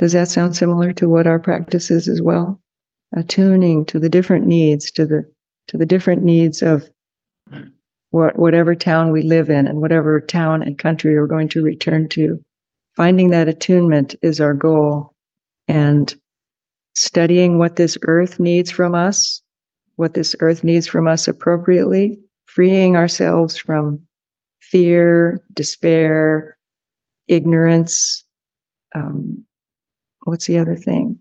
Does 0.00 0.12
that 0.12 0.28
sound 0.28 0.56
similar 0.56 0.94
to 0.94 1.10
what 1.10 1.26
our 1.26 1.38
practice 1.38 1.90
is 1.90 2.08
as 2.08 2.22
well? 2.22 2.58
Attuning 3.14 3.84
to 3.84 3.98
the 3.98 4.08
different 4.08 4.46
needs, 4.46 4.90
to 4.92 5.04
the 5.04 5.30
to 5.66 5.76
the 5.76 5.84
different 5.84 6.22
needs 6.24 6.62
of 6.62 6.88
what 8.08 8.38
whatever 8.38 8.74
town 8.74 9.12
we 9.12 9.20
live 9.20 9.50
in 9.50 9.66
and 9.66 9.82
whatever 9.82 10.18
town 10.18 10.62
and 10.62 10.78
country 10.78 11.14
we're 11.14 11.26
going 11.26 11.50
to 11.50 11.62
return 11.62 12.08
to. 12.08 12.42
Finding 12.96 13.28
that 13.28 13.46
attunement 13.46 14.14
is 14.22 14.40
our 14.40 14.54
goal, 14.54 15.12
and 15.68 16.14
studying 16.94 17.58
what 17.58 17.76
this 17.76 17.98
earth 18.04 18.40
needs 18.40 18.70
from 18.70 18.94
us, 18.94 19.42
what 19.96 20.14
this 20.14 20.34
earth 20.40 20.64
needs 20.64 20.86
from 20.86 21.08
us 21.08 21.28
appropriately, 21.28 22.18
freeing 22.46 22.96
ourselves 22.96 23.58
from 23.58 24.00
fear, 24.62 25.42
despair, 25.52 26.56
ignorance. 27.28 28.24
Um, 28.94 29.44
what's 30.24 30.46
the 30.46 30.58
other 30.58 30.76
thing? 30.76 31.18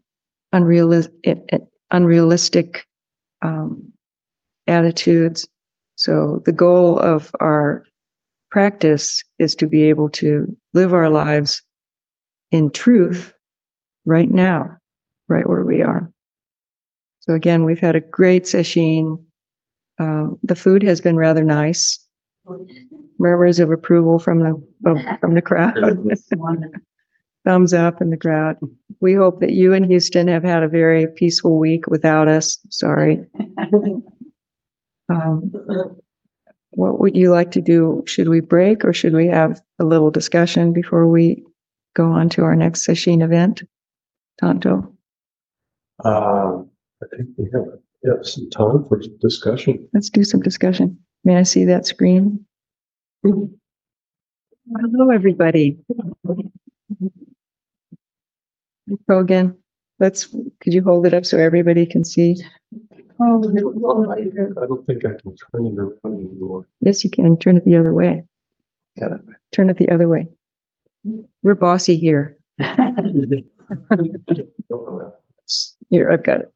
Unrealistic, 0.52 1.14
unrealistic 1.92 2.86
um, 3.42 3.92
attitudes. 4.68 5.48
So 5.96 6.42
the 6.46 6.52
goal 6.52 6.98
of 7.00 7.32
our 7.40 7.84
practice 8.52 9.24
is 9.38 9.56
to 9.56 9.68
be 9.68 9.84
able 9.84 10.10
to 10.10 10.56
live 10.74 10.94
our 10.94 11.10
lives 11.10 11.62
in 12.52 12.72
truth 12.72 13.34
right 14.06 14.30
now, 14.30 14.78
right 15.28 15.48
where 15.48 15.64
we 15.64 15.82
are. 15.82 16.12
So 17.20 17.34
again, 17.34 17.64
we've 17.64 17.80
had 17.80 17.96
a 17.96 18.02
great 18.02 18.48
session. 18.48 19.24
Uh, 20.00 20.30
the 20.42 20.56
food 20.56 20.82
has 20.84 21.02
been 21.02 21.18
rather 21.18 21.44
nice. 21.44 22.00
Murmurs 23.20 23.60
of 23.60 23.70
approval 23.70 24.18
from 24.18 24.40
the 24.40 25.18
from 25.20 25.36
the 25.36 25.42
crowd. 25.42 25.76
Thumbs 27.50 27.74
up 27.74 28.00
in 28.00 28.12
the 28.12 28.18
crowd. 28.18 28.58
We 29.02 29.16
hope 29.16 29.40
that 29.40 29.54
you 29.54 29.74
in 29.74 29.84
Houston 29.84 30.28
have 30.28 30.44
had 30.44 30.62
a 30.62 30.68
very 30.68 31.08
peaceful 31.08 31.58
week 31.58 31.88
without 31.88 32.28
us. 32.28 32.60
Sorry. 32.70 33.26
Um, 35.12 35.52
what 36.70 37.00
would 37.00 37.18
you 37.18 37.32
like 37.32 37.50
to 37.54 37.62
do? 37.62 38.04
Should 38.06 38.30
we 38.30 38.40
break 38.42 38.86
or 38.86 38.94
should 38.94 39.14
we 39.14 39.26
have 39.26 39.60
a 39.80 39.84
little 39.84 40.12
discussion 40.12 40.74
before 40.74 41.08
we 41.08 41.44
go 41.96 42.12
on 42.12 42.30
to 42.30 42.44
our 42.44 42.56
next 42.56 42.84
session 42.84 43.24
event? 43.24 43.64
Tanto, 44.40 44.96
Um, 46.06 46.70
I 47.02 47.06
think 47.18 47.30
we 47.36 47.50
have, 47.52 47.64
yeah, 48.04 48.22
some 48.22 48.48
time 48.52 48.86
for 48.88 49.02
discussion. 49.22 49.90
let's 49.92 50.12
do 50.12 50.24
some 50.24 50.42
discussion. 50.42 51.00
May 51.24 51.38
I 51.38 51.44
see 51.44 51.66
that 51.66 51.88
screen? 51.88 52.46
Hello, 53.24 55.10
everybody. 55.12 55.80
Go 59.08 59.20
again. 59.20 59.58
Let's, 60.00 60.26
could 60.62 60.74
you 60.74 60.84
hold 60.84 61.06
it 61.06 61.14
up 61.14 61.26
so 61.26 61.38
everybody 61.38 61.86
can 61.86 62.04
see? 62.04 62.38
Oh, 63.20 63.44
I 63.44 64.66
don't 64.66 64.86
think 64.86 65.04
I 65.06 65.10
can 65.22 65.36
turn 65.36 65.66
it 65.66 65.78
around 65.78 65.98
anymore. 66.06 66.66
yes, 66.80 67.04
you 67.04 67.10
can. 67.10 67.38
Turn 67.38 67.58
it 67.58 67.66
the 67.66 67.76
other 67.76 67.94
way. 67.94 68.24
Yeah. 68.96 69.18
Turn 69.52 69.70
it 69.70 69.78
the 69.78 69.90
other 69.90 70.08
way. 70.08 70.28
We're 71.44 71.56
bossy 71.56 71.98
here. 71.98 72.38
Here, 75.90 76.12
I've 76.12 76.24
got 76.24 76.42
it. 76.42 76.54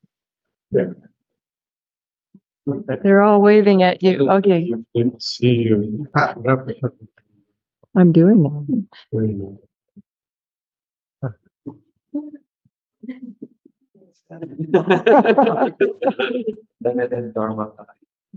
They're 3.04 3.22
all 3.22 3.42
waving 3.42 3.84
at 3.84 4.02
you. 4.02 4.30
Okay, 4.30 4.72
Didn't 4.96 5.22
see 5.22 5.48
you. 5.48 6.08
I'm 7.96 8.12
doing 8.12 8.44
that. 8.44 9.58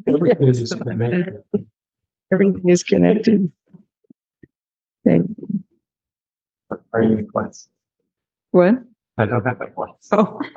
Everything 0.07 0.49
is 0.49 0.73
connected. 0.73 1.43
Everything 2.33 2.69
is 2.69 2.83
connected. 2.83 3.51
Okay, 5.07 5.21
Are 6.93 7.03
you 7.03 7.19
in 7.19 7.29
class? 7.29 7.69
what? 8.51 8.75
I 9.19 9.25
don't 9.27 9.45
have 9.47 9.61
a 9.61 9.69
class. 9.69 10.09
Oh, 10.13 10.41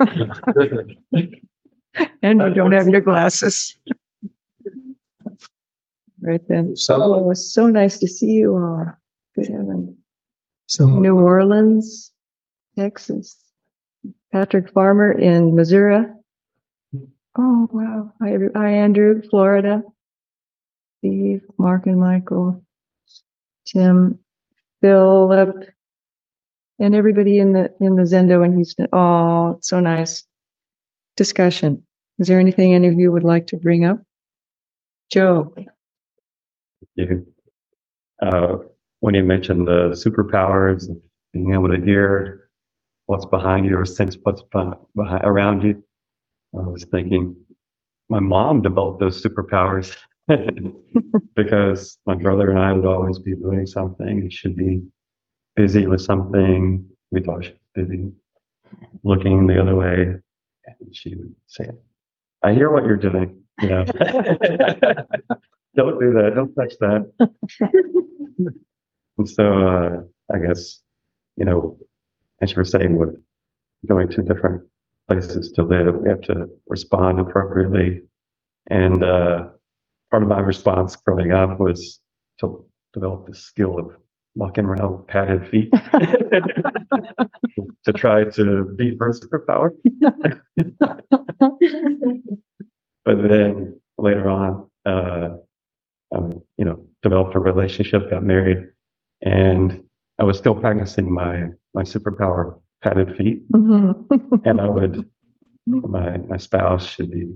and 2.22 2.40
you 2.40 2.54
don't 2.54 2.72
have 2.72 2.88
your 2.88 3.00
glasses. 3.00 3.76
Right 6.20 6.46
then. 6.48 6.76
So, 6.76 7.00
Oh, 7.02 7.18
it 7.20 7.24
was 7.24 7.52
so 7.54 7.68
nice 7.68 7.98
to 8.00 8.06
see 8.08 8.32
you 8.32 8.54
all. 8.56 8.84
Good 9.34 9.48
heaven. 9.48 9.96
so 10.66 10.86
New 10.86 11.16
Orleans, 11.18 12.12
Texas. 12.78 13.36
Patrick 14.32 14.72
Farmer 14.72 15.12
in 15.12 15.54
Missouri. 15.54 16.06
Oh, 17.38 17.68
wow. 17.72 18.12
Hi, 18.22 18.36
hi, 18.54 18.70
Andrew, 18.70 19.22
Florida. 19.28 19.82
Steve, 20.98 21.42
Mark 21.58 21.86
and 21.86 21.98
Michael, 21.98 22.62
Tim, 23.66 24.18
Philip, 24.82 25.70
and 26.78 26.94
everybody 26.94 27.38
in 27.38 27.52
the, 27.54 27.72
in 27.80 27.96
the 27.96 28.02
Zendo 28.02 28.44
in 28.44 28.54
Houston. 28.54 28.86
Oh, 28.92 29.58
so 29.62 29.80
nice. 29.80 30.24
Discussion. 31.16 31.84
Is 32.18 32.28
there 32.28 32.38
anything 32.38 32.74
any 32.74 32.88
of 32.88 32.94
you 32.98 33.10
would 33.12 33.24
like 33.24 33.46
to 33.48 33.56
bring 33.56 33.86
up? 33.86 34.02
Joe? 35.10 35.54
you. 36.94 37.26
Uh, 38.20 38.56
when 39.00 39.14
you 39.14 39.24
mentioned 39.24 39.66
the 39.66 39.90
superpowers 39.92 40.86
and 40.88 41.00
being 41.32 41.54
able 41.54 41.68
to 41.68 41.82
hear 41.82 42.49
what's 43.10 43.26
behind 43.26 43.66
you 43.66 43.76
or 43.76 43.84
sense 43.84 44.16
what's 44.22 44.42
behind, 44.52 44.76
around 45.24 45.64
you, 45.64 45.82
I 46.56 46.62
was 46.62 46.84
thinking 46.92 47.34
my 48.08 48.20
mom 48.20 48.62
developed 48.62 49.00
those 49.00 49.20
superpowers 49.20 49.96
because 51.34 51.98
my 52.06 52.14
brother 52.14 52.50
and 52.50 52.58
I 52.60 52.72
would 52.72 52.86
always 52.86 53.18
be 53.18 53.34
doing 53.34 53.66
something. 53.66 54.22
He 54.22 54.30
should 54.30 54.54
be 54.54 54.82
busy 55.56 55.88
with 55.88 56.02
something. 56.02 56.86
We 57.10 57.20
thought 57.20 57.44
she 57.44 57.50
was 57.50 57.58
busy 57.74 58.12
looking 59.02 59.48
the 59.48 59.60
other 59.60 59.74
way. 59.74 60.14
And 60.66 60.94
she 60.94 61.16
would 61.16 61.34
say, 61.48 61.68
I 62.44 62.52
hear 62.52 62.70
what 62.70 62.84
you're 62.84 62.96
doing. 62.96 63.42
You 63.60 63.68
know, 63.70 63.84
don't 65.74 65.98
do 65.98 66.12
that. 66.12 66.32
Don't 66.36 66.54
touch 66.54 66.74
that. 66.78 67.10
and 69.18 69.28
so, 69.28 69.44
uh, 69.68 69.96
I 70.32 70.38
guess, 70.38 70.80
you 71.36 71.44
know, 71.44 71.76
as 72.40 72.50
you 72.50 72.56
were 72.56 72.64
saying, 72.64 72.96
with 72.96 73.16
going 73.86 74.08
to 74.08 74.22
different 74.22 74.62
places 75.08 75.52
to 75.52 75.62
live, 75.62 75.96
we 75.96 76.08
have 76.08 76.20
to 76.22 76.48
respond 76.66 77.20
appropriately. 77.20 78.02
And 78.68 79.02
uh, 79.02 79.48
part 80.10 80.22
of 80.22 80.28
my 80.28 80.40
response 80.40 80.96
growing 80.96 81.32
up 81.32 81.58
was 81.58 82.00
to 82.40 82.64
develop 82.92 83.26
the 83.26 83.34
skill 83.34 83.78
of 83.78 83.96
walking 84.34 84.64
around 84.64 84.98
with 84.98 85.06
padded 85.08 85.48
feet 85.48 85.72
to 87.84 87.92
try 87.92 88.24
to 88.24 88.64
be 88.76 88.90
beat 88.90 88.98
her 89.00 89.12
superpower. 89.12 89.70
but 93.04 93.28
then 93.28 93.80
later 93.98 94.28
on, 94.28 94.70
uh, 94.86 95.30
um, 96.14 96.42
you 96.56 96.64
know, 96.64 96.86
developed 97.02 97.34
a 97.34 97.38
relationship, 97.38 98.10
got 98.10 98.22
married, 98.22 98.68
and 99.22 99.82
I 100.18 100.24
was 100.24 100.38
still 100.38 100.54
practicing 100.54 101.12
my 101.12 101.48
my 101.74 101.82
superpower 101.82 102.60
padded 102.82 103.16
feet, 103.16 103.42
Mhm. 103.52 104.42
and 104.44 104.60
I 104.60 104.68
would 104.68 105.08
my 105.66 106.16
my 106.18 106.36
spouse 106.36 106.86
should 106.86 107.10
be 107.10 107.32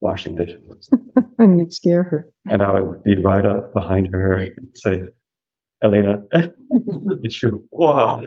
washing 0.00 0.36
dishes, 0.36 0.88
And 1.38 1.58
you'd 1.58 1.72
scare 1.72 2.02
her. 2.04 2.28
and 2.50 2.62
I 2.62 2.80
would 2.80 3.02
be 3.02 3.16
right 3.16 3.44
up 3.44 3.72
behind 3.74 4.08
her 4.12 4.34
and 4.34 4.68
say, 4.74 5.02
"Elena, 5.82 6.22
you 7.22 7.30
should 7.30 7.58
wow." 7.70 8.22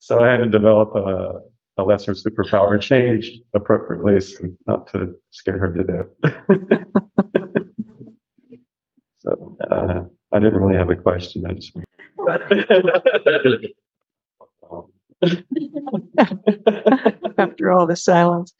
so 0.00 0.20
I 0.20 0.30
had 0.32 0.38
to 0.38 0.48
develop 0.50 0.94
a 0.96 1.40
a 1.76 1.82
lesser 1.82 2.12
superpower 2.12 2.80
change 2.80 3.32
appropriately 3.54 4.20
so 4.20 4.44
not 4.66 4.86
to 4.92 5.14
scare 5.30 5.58
her 5.58 5.72
to 5.72 5.82
death. 5.82 6.06
so 9.18 9.56
uh, 9.70 10.02
I 10.32 10.38
didn't 10.38 10.60
really 10.62 10.76
have 10.78 10.90
a 10.90 10.96
question. 10.96 11.46
I 11.46 11.54
just. 11.54 11.72
After 17.38 17.70
all 17.70 17.86
the 17.86 17.96
silence. 17.96 18.52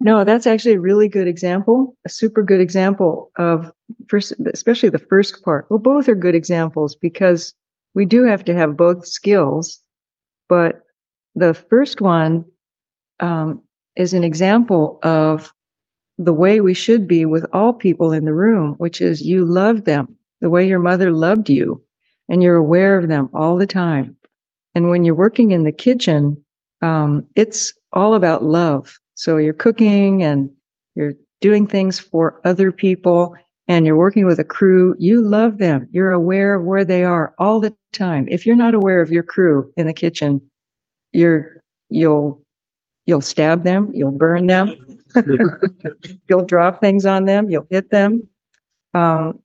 No, 0.00 0.24
that's 0.24 0.48
actually 0.48 0.74
a 0.74 0.80
really 0.80 1.08
good 1.08 1.28
example, 1.28 1.96
a 2.04 2.08
super 2.08 2.42
good 2.42 2.60
example 2.60 3.30
of 3.38 3.70
first, 4.08 4.32
especially 4.52 4.88
the 4.88 4.98
first 4.98 5.44
part. 5.44 5.66
Well, 5.70 5.78
both 5.78 6.08
are 6.08 6.16
good 6.16 6.34
examples 6.34 6.96
because 6.96 7.54
we 7.94 8.04
do 8.04 8.24
have 8.24 8.44
to 8.46 8.54
have 8.54 8.76
both 8.76 9.06
skills. 9.06 9.78
But 10.48 10.82
the 11.36 11.54
first 11.54 12.00
one 12.00 12.44
um, 13.20 13.62
is 13.96 14.12
an 14.12 14.24
example 14.24 14.98
of 15.04 15.52
the 16.18 16.32
way 16.32 16.60
we 16.60 16.74
should 16.74 17.06
be 17.06 17.24
with 17.24 17.46
all 17.52 17.72
people 17.72 18.10
in 18.12 18.24
the 18.24 18.34
room, 18.34 18.74
which 18.78 19.00
is 19.00 19.22
you 19.22 19.44
love 19.44 19.84
them 19.84 20.16
the 20.40 20.50
way 20.50 20.66
your 20.66 20.80
mother 20.80 21.12
loved 21.12 21.48
you 21.48 21.80
and 22.32 22.42
you're 22.42 22.56
aware 22.56 22.98
of 22.98 23.08
them 23.08 23.28
all 23.34 23.56
the 23.56 23.66
time. 23.66 24.16
And 24.74 24.88
when 24.88 25.04
you're 25.04 25.14
working 25.14 25.52
in 25.52 25.64
the 25.64 25.70
kitchen, 25.70 26.42
um, 26.80 27.26
it's 27.36 27.74
all 27.92 28.14
about 28.14 28.42
love. 28.42 28.98
So 29.14 29.36
you're 29.36 29.52
cooking 29.52 30.22
and 30.22 30.50
you're 30.94 31.12
doing 31.42 31.66
things 31.66 32.00
for 32.00 32.40
other 32.44 32.72
people 32.72 33.36
and 33.68 33.84
you're 33.84 33.98
working 33.98 34.24
with 34.24 34.38
a 34.40 34.44
crew. 34.44 34.96
You 34.98 35.20
love 35.20 35.58
them. 35.58 35.86
You're 35.92 36.10
aware 36.10 36.54
of 36.54 36.64
where 36.64 36.86
they 36.86 37.04
are 37.04 37.34
all 37.38 37.60
the 37.60 37.76
time. 37.92 38.26
If 38.30 38.46
you're 38.46 38.56
not 38.56 38.74
aware 38.74 39.02
of 39.02 39.10
your 39.10 39.22
crew 39.22 39.70
in 39.76 39.86
the 39.86 39.92
kitchen, 39.92 40.40
you're, 41.12 41.60
you'll, 41.90 42.42
you'll 43.04 43.20
stab 43.20 43.62
them. 43.62 43.90
You'll 43.92 44.10
burn 44.10 44.46
them. 44.46 44.74
you'll 46.30 46.46
drop 46.46 46.80
things 46.80 47.04
on 47.04 47.26
them. 47.26 47.50
You'll 47.50 47.66
hit 47.68 47.90
them. 47.90 48.26
Um, 48.94 49.40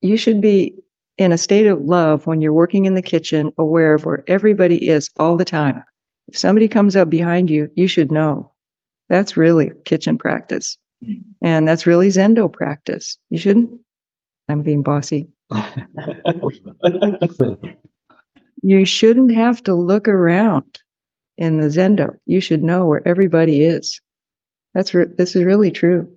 you 0.00 0.16
should 0.16 0.40
be 0.40 0.74
in 1.18 1.32
a 1.32 1.38
state 1.38 1.66
of 1.66 1.80
love 1.80 2.26
when 2.26 2.40
you're 2.40 2.52
working 2.52 2.84
in 2.84 2.94
the 2.94 3.02
kitchen, 3.02 3.52
aware 3.58 3.94
of 3.94 4.04
where 4.04 4.24
everybody 4.26 4.88
is 4.88 5.10
all 5.18 5.36
the 5.36 5.44
time. 5.44 5.82
If 6.28 6.36
somebody 6.36 6.68
comes 6.68 6.96
up 6.96 7.08
behind 7.08 7.50
you, 7.50 7.70
you 7.74 7.86
should 7.86 8.10
know. 8.12 8.52
That's 9.08 9.36
really 9.36 9.70
kitchen 9.84 10.18
practice. 10.18 10.76
And 11.42 11.68
that's 11.68 11.86
really 11.86 12.08
Zendo 12.08 12.52
practice. 12.52 13.16
You 13.30 13.38
shouldn't. 13.38 13.70
I'm 14.48 14.62
being 14.62 14.82
bossy. 14.82 15.28
You 18.62 18.84
shouldn't 18.84 19.32
have 19.34 19.62
to 19.64 19.74
look 19.74 20.08
around 20.08 20.80
in 21.36 21.60
the 21.60 21.68
Zendo. 21.68 22.16
You 22.24 22.40
should 22.40 22.62
know 22.62 22.86
where 22.86 23.06
everybody 23.06 23.62
is. 23.62 24.00
That's 24.74 24.94
re- 24.94 25.06
this 25.16 25.36
is 25.36 25.44
really 25.44 25.70
true. 25.70 26.15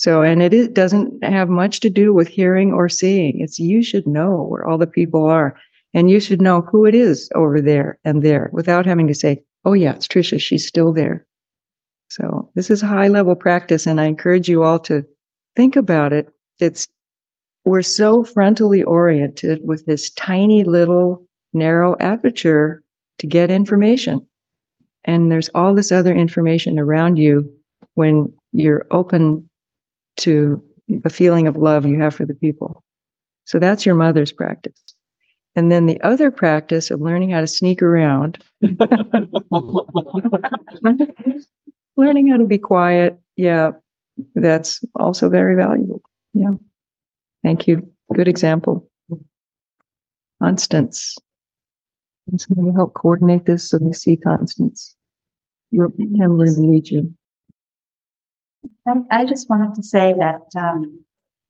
So, 0.00 0.22
and 0.22 0.42
it 0.42 0.54
is, 0.54 0.68
doesn't 0.68 1.22
have 1.22 1.50
much 1.50 1.80
to 1.80 1.90
do 1.90 2.14
with 2.14 2.26
hearing 2.26 2.72
or 2.72 2.88
seeing. 2.88 3.38
It's 3.38 3.58
you 3.58 3.82
should 3.82 4.06
know 4.06 4.46
where 4.48 4.66
all 4.66 4.78
the 4.78 4.86
people 4.86 5.26
are 5.26 5.54
and 5.92 6.10
you 6.10 6.20
should 6.20 6.40
know 6.40 6.62
who 6.62 6.86
it 6.86 6.94
is 6.94 7.28
over 7.34 7.60
there 7.60 7.98
and 8.02 8.22
there 8.22 8.48
without 8.54 8.86
having 8.86 9.08
to 9.08 9.14
say, 9.14 9.42
oh 9.66 9.74
yeah, 9.74 9.92
it's 9.92 10.08
Trisha. 10.08 10.40
She's 10.40 10.66
still 10.66 10.94
there. 10.94 11.26
So 12.08 12.50
this 12.54 12.70
is 12.70 12.80
high 12.80 13.08
level 13.08 13.34
practice 13.34 13.86
and 13.86 14.00
I 14.00 14.06
encourage 14.06 14.48
you 14.48 14.62
all 14.62 14.78
to 14.78 15.04
think 15.54 15.76
about 15.76 16.14
it. 16.14 16.30
It's, 16.60 16.88
we're 17.66 17.82
so 17.82 18.24
frontally 18.24 18.82
oriented 18.86 19.60
with 19.64 19.84
this 19.84 20.08
tiny 20.12 20.64
little 20.64 21.26
narrow 21.52 21.94
aperture 22.00 22.82
to 23.18 23.26
get 23.26 23.50
information. 23.50 24.26
And 25.04 25.30
there's 25.30 25.50
all 25.54 25.74
this 25.74 25.92
other 25.92 26.14
information 26.14 26.78
around 26.78 27.18
you 27.18 27.52
when 27.96 28.32
you're 28.52 28.86
open 28.90 29.49
to 30.18 30.62
the 30.88 31.10
feeling 31.10 31.46
of 31.46 31.56
love 31.56 31.86
you 31.86 32.00
have 32.00 32.14
for 32.14 32.26
the 32.26 32.34
people. 32.34 32.82
So 33.44 33.58
that's 33.58 33.86
your 33.86 33.94
mother's 33.94 34.32
practice. 34.32 34.80
And 35.56 35.72
then 35.72 35.86
the 35.86 36.00
other 36.02 36.30
practice 36.30 36.90
of 36.90 37.00
learning 37.00 37.30
how 37.30 37.40
to 37.40 37.46
sneak 37.46 37.82
around, 37.82 38.38
learning 41.96 42.28
how 42.28 42.36
to 42.36 42.46
be 42.46 42.58
quiet. 42.58 43.18
Yeah, 43.36 43.72
that's 44.34 44.84
also 44.94 45.28
very 45.28 45.56
valuable. 45.56 46.02
Yeah. 46.34 46.52
Thank 47.42 47.66
you. 47.66 47.90
Good 48.14 48.28
example. 48.28 48.88
Constance. 50.40 51.16
Can 52.28 52.38
somebody 52.38 52.72
help 52.72 52.94
coordinate 52.94 53.46
this 53.46 53.68
so 53.68 53.78
we 53.78 53.92
see 53.92 54.16
Constance? 54.16 54.94
Gonna 55.76 55.90
need 56.58 56.88
you. 56.88 57.12
I, 58.86 58.94
I 59.10 59.24
just 59.24 59.48
wanted 59.48 59.74
to 59.74 59.82
say 59.82 60.14
that, 60.18 60.42
um, 60.56 61.04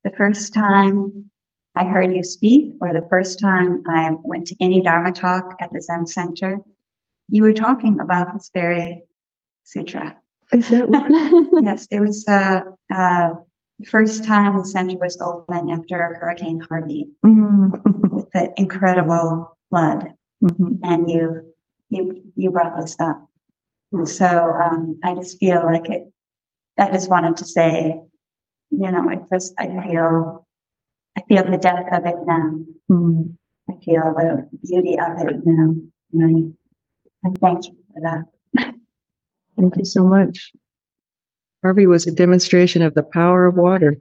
the 0.05 0.11
first 0.11 0.55
time 0.55 1.31
I 1.77 1.85
heard 1.85 2.15
you 2.15 2.23
speak, 2.25 2.75
or 2.81 2.93
the 2.93 3.07
first 3.11 3.39
time 3.39 3.83
I 3.87 4.11
went 4.23 4.47
to 4.49 4.57
any 4.61 4.81
Dharma 4.81 5.13
talk 5.13 5.57
at 5.61 5.71
the 5.73 5.81
Zen 5.81 6.07
Center, 6.07 6.59
you 7.29 7.43
were 7.43 7.53
talking 7.53 8.01
about 8.01 8.33
this 8.33 8.51
very 8.53 9.03
sutra. 9.65 10.17
Is 10.53 10.69
that 10.71 10.89
Yes, 11.63 11.87
it 11.91 12.01
was, 12.01 12.25
uh, 12.27 12.63
uh, 12.93 13.31
the 13.79 13.87
first 13.87 14.25
time 14.25 14.57
the 14.59 14.65
center 14.65 14.97
was 14.99 15.21
open 15.21 15.71
after 15.71 15.97
Hurricane 16.21 16.61
Harvey 16.69 17.09
Mhm. 17.25 18.11
with 18.11 18.31
the 18.33 18.53
incredible 18.57 19.57
flood. 19.69 20.13
Mhm. 20.43 20.79
and 20.85 21.11
you, 21.11 21.53
you, 21.91 22.23
you 22.35 22.51
brought 22.51 22.81
this 22.81 22.97
up. 22.99 23.29
So, 24.05 24.27
um, 24.27 24.99
I 25.05 25.15
just 25.15 25.39
feel 25.39 25.63
like 25.65 25.91
it, 25.91 26.11
I 26.79 26.91
just 26.93 27.11
wanted 27.11 27.37
to 27.39 27.45
say, 27.45 28.01
you 28.71 28.91
know, 28.91 29.09
it 29.11 29.21
just, 29.33 29.55
I 29.59 29.67
feel, 29.67 30.47
I 31.17 31.23
feel 31.29 31.45
the 31.51 31.59
depth 31.59 31.93
of 31.93 32.07
it 32.07 32.17
now. 32.27 32.59
Mhm. 32.91 33.37
I 33.69 33.73
feel 33.85 34.15
the 34.17 34.49
beauty 34.67 34.99
of 34.99 35.19
it 35.29 35.41
now. 35.45 35.75
And 36.13 36.57
I, 37.25 37.29
I 37.29 37.33
thank 37.41 37.67
you 37.67 37.77
for 37.93 38.01
that. 38.03 38.75
Thank 39.59 39.77
you 39.77 39.85
so 39.85 40.05
much. 40.05 40.53
Harvey 41.63 41.87
was 41.87 42.07
a 42.07 42.13
demonstration 42.13 42.81
of 42.83 42.95
the 42.95 43.03
power 43.03 43.47
of 43.47 43.57
water. 43.57 43.97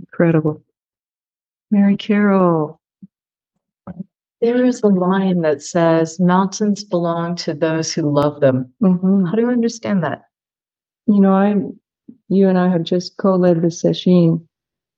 Incredible. 0.00 0.62
Mary 1.70 1.96
Carroll. 1.96 2.80
There 4.40 4.64
is 4.66 4.82
a 4.82 4.88
line 4.88 5.42
that 5.42 5.62
says 5.62 6.18
mountains 6.18 6.82
belong 6.82 7.36
to 7.36 7.54
those 7.54 7.92
who 7.92 8.10
love 8.12 8.40
them. 8.40 8.72
Mhm. 8.82 9.28
How 9.28 9.36
do 9.36 9.42
you 9.42 9.50
understand 9.50 10.02
that? 10.02 10.22
You 11.06 11.20
know, 11.20 11.32
I, 11.32 11.54
you 12.28 12.48
and 12.48 12.58
I 12.58 12.68
have 12.68 12.82
just 12.84 13.16
co-led 13.16 13.62
this 13.62 13.80
session, 13.80 14.46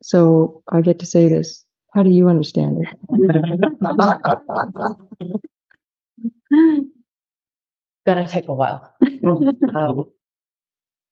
so 0.03 0.63
I 0.71 0.81
get 0.81 0.99
to 1.01 1.07
say 1.07 1.29
this. 1.29 1.65
How 1.95 2.03
do 2.03 2.11
you 2.11 2.29
understand 2.29 2.85
it? 2.85 2.89
gonna 8.07 8.29
take 8.29 8.49
a 8.49 8.55
while. 8.55 8.93
Um, 9.75 10.05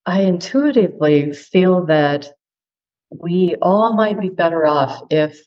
I 0.04 0.22
intuitively 0.22 1.32
feel 1.32 1.86
that 1.86 2.28
we 3.10 3.56
all 3.62 3.94
might 3.94 4.20
be 4.20 4.28
better 4.28 4.66
off 4.66 5.02
if 5.10 5.38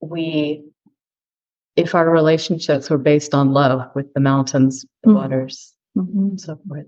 we, 0.00 0.64
if 1.76 1.94
our 1.94 2.08
relationships 2.08 2.88
were 2.88 2.98
based 2.98 3.34
on 3.34 3.52
love 3.52 3.90
with 3.94 4.12
the 4.14 4.20
mountains, 4.20 4.86
the 5.02 5.10
Mhm. 5.10 5.14
waters, 5.14 5.74
Mhm. 5.96 6.30
and 6.30 6.40
so 6.40 6.56
forth. 6.68 6.86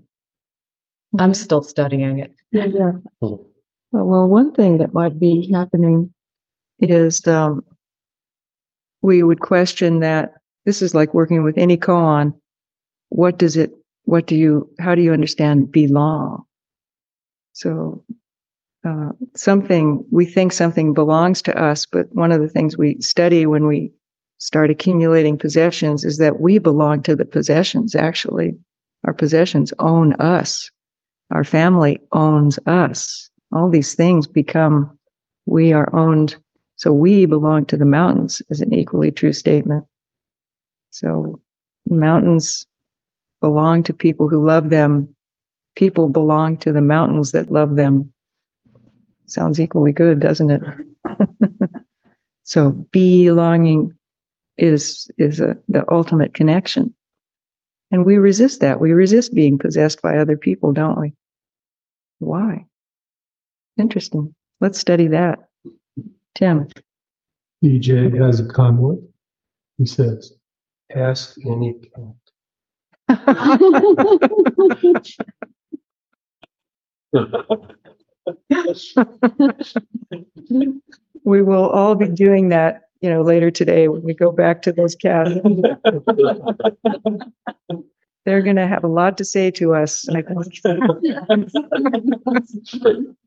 I'm 1.19 1.33
still 1.33 1.61
studying 1.61 2.19
it. 2.19 2.33
Yeah, 2.51 2.65
yeah. 2.65 2.91
Well, 3.21 3.47
well, 3.91 4.27
one 4.27 4.51
thing 4.53 4.79
that 4.79 4.93
might 4.93 5.19
be 5.19 5.51
happening 5.53 6.13
is, 6.79 7.25
um, 7.27 7.63
we 9.01 9.21
would 9.21 9.39
question 9.39 9.99
that, 9.99 10.33
this 10.65 10.81
is 10.81 10.95
like 10.95 11.13
working 11.13 11.43
with 11.43 11.57
any 11.57 11.77
koan. 11.77 12.33
What 13.09 13.37
does 13.37 13.57
it, 13.57 13.71
what 14.05 14.25
do 14.27 14.35
you, 14.35 14.69
how 14.79 14.95
do 14.95 15.01
you 15.01 15.13
understand 15.13 15.71
belong? 15.71 16.45
So, 17.51 18.03
uh, 18.85 19.09
something, 19.35 20.03
we 20.11 20.25
think 20.25 20.51
something 20.51 20.93
belongs 20.93 21.41
to 21.43 21.61
us, 21.61 21.85
but 21.85 22.07
one 22.13 22.31
of 22.31 22.41
the 22.41 22.49
things 22.49 22.77
we 22.77 22.99
study 23.01 23.45
when 23.45 23.67
we 23.67 23.91
start 24.39 24.71
accumulating 24.71 25.37
possessions 25.37 26.03
is 26.03 26.17
that 26.17 26.39
we 26.39 26.57
belong 26.57 27.03
to 27.03 27.15
the 27.15 27.25
possessions, 27.25 27.95
actually. 27.95 28.57
Our 29.05 29.13
possessions 29.13 29.73
own 29.79 30.13
us 30.13 30.71
our 31.33 31.43
family 31.43 31.99
owns 32.11 32.59
us. 32.67 33.29
All 33.51 33.69
these 33.69 33.95
things 33.95 34.27
become, 34.27 34.97
we 35.47 35.73
are 35.73 35.93
owned. 35.93 36.35
So 36.75 36.93
we 36.93 37.25
belong 37.25 37.65
to 37.65 37.77
the 37.77 37.85
mountains 37.85 38.41
is 38.49 38.61
an 38.61 38.73
equally 38.73 39.11
true 39.11 39.33
statement. 39.33 39.83
So 40.91 41.41
mountains 41.89 42.67
belong 43.41 43.81
to 43.83 43.93
people 43.93 44.29
who 44.29 44.45
love 44.45 44.69
them. 44.69 45.13
People 45.75 46.07
belong 46.07 46.57
to 46.57 46.71
the 46.71 46.81
mountains 46.81 47.31
that 47.31 47.51
love 47.51 47.75
them. 47.75 48.13
Sounds 49.25 49.59
equally 49.59 49.91
good, 49.91 50.19
doesn't 50.19 50.51
it? 50.51 50.61
so 52.43 52.71
belonging 52.91 53.91
is, 54.57 55.09
is 55.17 55.39
a, 55.39 55.57
the 55.67 55.83
ultimate 55.91 56.35
connection. 56.35 56.93
And 57.89 58.05
we 58.05 58.17
resist 58.17 58.59
that. 58.59 58.79
We 58.79 58.91
resist 58.91 59.33
being 59.33 59.57
possessed 59.57 60.01
by 60.03 60.17
other 60.17 60.37
people, 60.37 60.73
don't 60.73 60.99
we? 60.99 61.13
Why? 62.23 62.65
Interesting. 63.77 64.33
Let's 64.61 64.79
study 64.79 65.07
that. 65.07 65.39
Tim. 66.35 66.67
EJ 67.63 68.19
has 68.21 68.39
a 68.39 68.45
comment. 68.45 69.01
He 69.77 69.85
says, 69.85 70.33
ask 70.95 71.37
any 71.45 71.73
cat. 71.73 72.15
we 81.23 81.41
will 81.41 81.69
all 81.69 81.95
be 81.95 82.07
doing 82.07 82.49
that, 82.49 82.83
you 83.01 83.09
know, 83.09 83.21
later 83.21 83.51
today 83.51 83.87
when 83.87 84.03
we 84.03 84.13
go 84.13 84.31
back 84.31 84.61
to 84.63 84.71
those 84.71 84.95
cats. 84.95 85.31
They're 88.25 88.41
going 88.41 88.55
to 88.55 88.67
have 88.67 88.83
a 88.83 88.87
lot 88.87 89.17
to 89.17 89.25
say 89.25 89.51
to 89.51 89.73
us. 89.73 90.07
I. 90.09 90.23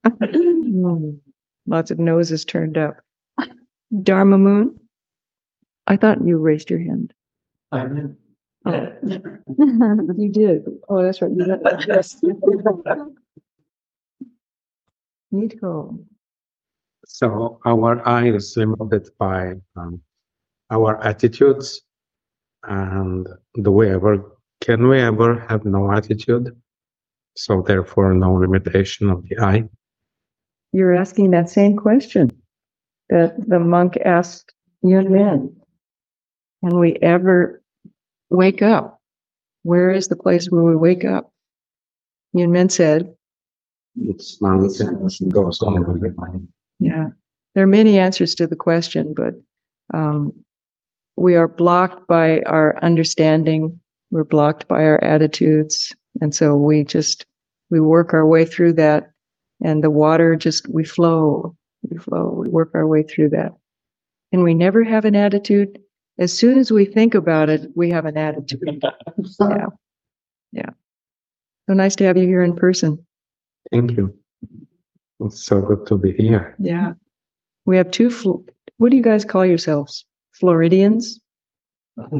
Lots 1.68 1.90
of 1.90 1.98
noses 1.98 2.44
turned 2.44 2.78
up. 2.78 2.96
Dharma 4.02 4.38
Moon? 4.38 4.78
I 5.86 5.96
thought 5.96 6.24
you 6.24 6.38
raised 6.38 6.70
your 6.70 6.78
hand. 6.78 7.12
I 7.72 7.86
did. 7.86 8.16
Oh, 8.64 8.92
you 10.16 10.30
did. 10.32 10.64
Oh, 10.88 11.02
that's 11.02 11.22
right. 11.22 11.30
You 11.30 11.46
got- 11.46 11.86
yes. 11.86 12.20
Need 15.30 15.50
to 15.50 15.56
go. 15.56 15.98
So 17.06 17.60
our 17.64 18.06
eye 18.06 18.30
is 18.30 18.56
limited 18.56 19.08
by 19.18 19.54
um, 19.76 20.00
our 20.70 21.02
attitudes 21.04 21.82
and 22.64 23.26
do 23.62 23.70
we 23.70 23.88
ever 23.90 24.35
can 24.66 24.88
we 24.88 24.98
ever 25.00 25.38
have 25.48 25.64
no 25.64 25.92
attitude? 25.92 26.50
So 27.36 27.62
therefore 27.62 28.14
no 28.14 28.34
limitation 28.34 29.08
of 29.08 29.22
the 29.28 29.38
eye. 29.38 29.64
You're 30.72 30.96
asking 30.96 31.30
that 31.30 31.48
same 31.48 31.76
question 31.76 32.32
that 33.08 33.36
the 33.48 33.60
monk 33.60 33.96
asked 34.04 34.52
Yunmen. 34.84 35.54
Can 36.64 36.80
we 36.80 36.96
ever 36.96 37.62
wake 38.30 38.60
up? 38.60 39.00
Where 39.62 39.92
is 39.92 40.08
the 40.08 40.16
place 40.16 40.50
where 40.50 40.64
we 40.64 40.74
wake 40.74 41.04
up? 41.04 41.32
Yunmen 42.34 42.68
said, 42.68 43.14
It's 43.96 44.42
mountains 44.42 45.20
goes 45.28 45.62
on 45.62 45.86
with 45.86 46.00
the 46.00 46.12
mind. 46.16 46.48
Yeah, 46.80 47.10
there 47.54 47.62
are 47.62 47.68
many 47.68 48.00
answers 48.00 48.34
to 48.34 48.48
the 48.48 48.56
question, 48.56 49.14
but 49.14 49.34
um, 49.94 50.32
we 51.16 51.36
are 51.36 51.48
blocked 51.48 52.08
by 52.08 52.40
our 52.40 52.76
understanding. 52.82 53.80
We're 54.10 54.24
blocked 54.24 54.68
by 54.68 54.84
our 54.84 55.02
attitudes, 55.02 55.94
and 56.20 56.34
so 56.34 56.56
we 56.56 56.84
just 56.84 57.26
we 57.70 57.80
work 57.80 58.14
our 58.14 58.26
way 58.26 58.44
through 58.44 58.74
that, 58.74 59.10
and 59.62 59.82
the 59.82 59.90
water 59.90 60.36
just 60.36 60.68
we 60.68 60.84
flow, 60.84 61.56
we 61.90 61.98
flow, 61.98 62.30
we 62.30 62.48
work 62.48 62.70
our 62.74 62.86
way 62.86 63.02
through 63.02 63.30
that, 63.30 63.52
and 64.32 64.42
we 64.42 64.54
never 64.54 64.84
have 64.84 65.04
an 65.04 65.16
attitude. 65.16 65.78
As 66.18 66.32
soon 66.32 66.58
as 66.58 66.70
we 66.70 66.84
think 66.84 67.14
about 67.14 67.50
it, 67.50 67.70
we 67.74 67.90
have 67.90 68.06
an 68.06 68.16
attitude. 68.16 68.82
Yeah, 69.40 69.66
yeah. 70.52 70.70
So 71.68 71.74
nice 71.74 71.96
to 71.96 72.04
have 72.04 72.16
you 72.16 72.26
here 72.26 72.42
in 72.42 72.54
person. 72.54 73.04
Thank 73.72 73.92
you. 73.96 74.16
It's 75.20 75.44
so 75.44 75.60
good 75.60 75.86
to 75.86 75.98
be 75.98 76.12
here. 76.12 76.54
Yeah. 76.58 76.92
We 77.64 77.76
have 77.76 77.90
two, 77.90 78.10
Fl- 78.10 78.42
what 78.78 78.90
do 78.90 78.96
you 78.96 79.02
guys 79.02 79.24
call 79.24 79.44
yourselves? 79.44 80.04
Floridians? 80.32 81.20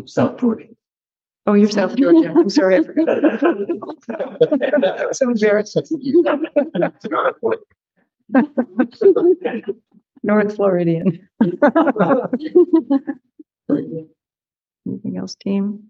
South 0.07 0.41
Florida. 0.41 0.65
Oh, 1.47 1.55
you're 1.55 1.71
South 1.71 1.95
Georgia. 1.97 2.33
I'm 2.37 2.51
sorry. 2.51 2.77
I 2.79 2.83
forgot. 2.83 3.19
So 5.13 5.31
embarrassing. 5.31 5.85
North 10.23 10.57
Floridian. 10.57 11.29
Anything 14.87 15.17
else, 15.17 15.35
team? 15.37 15.85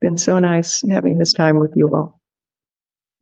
Been 0.00 0.16
so 0.16 0.38
nice 0.38 0.82
having 0.88 1.18
this 1.18 1.32
time 1.32 1.58
with 1.58 1.72
you 1.76 1.88
all. 1.94 2.17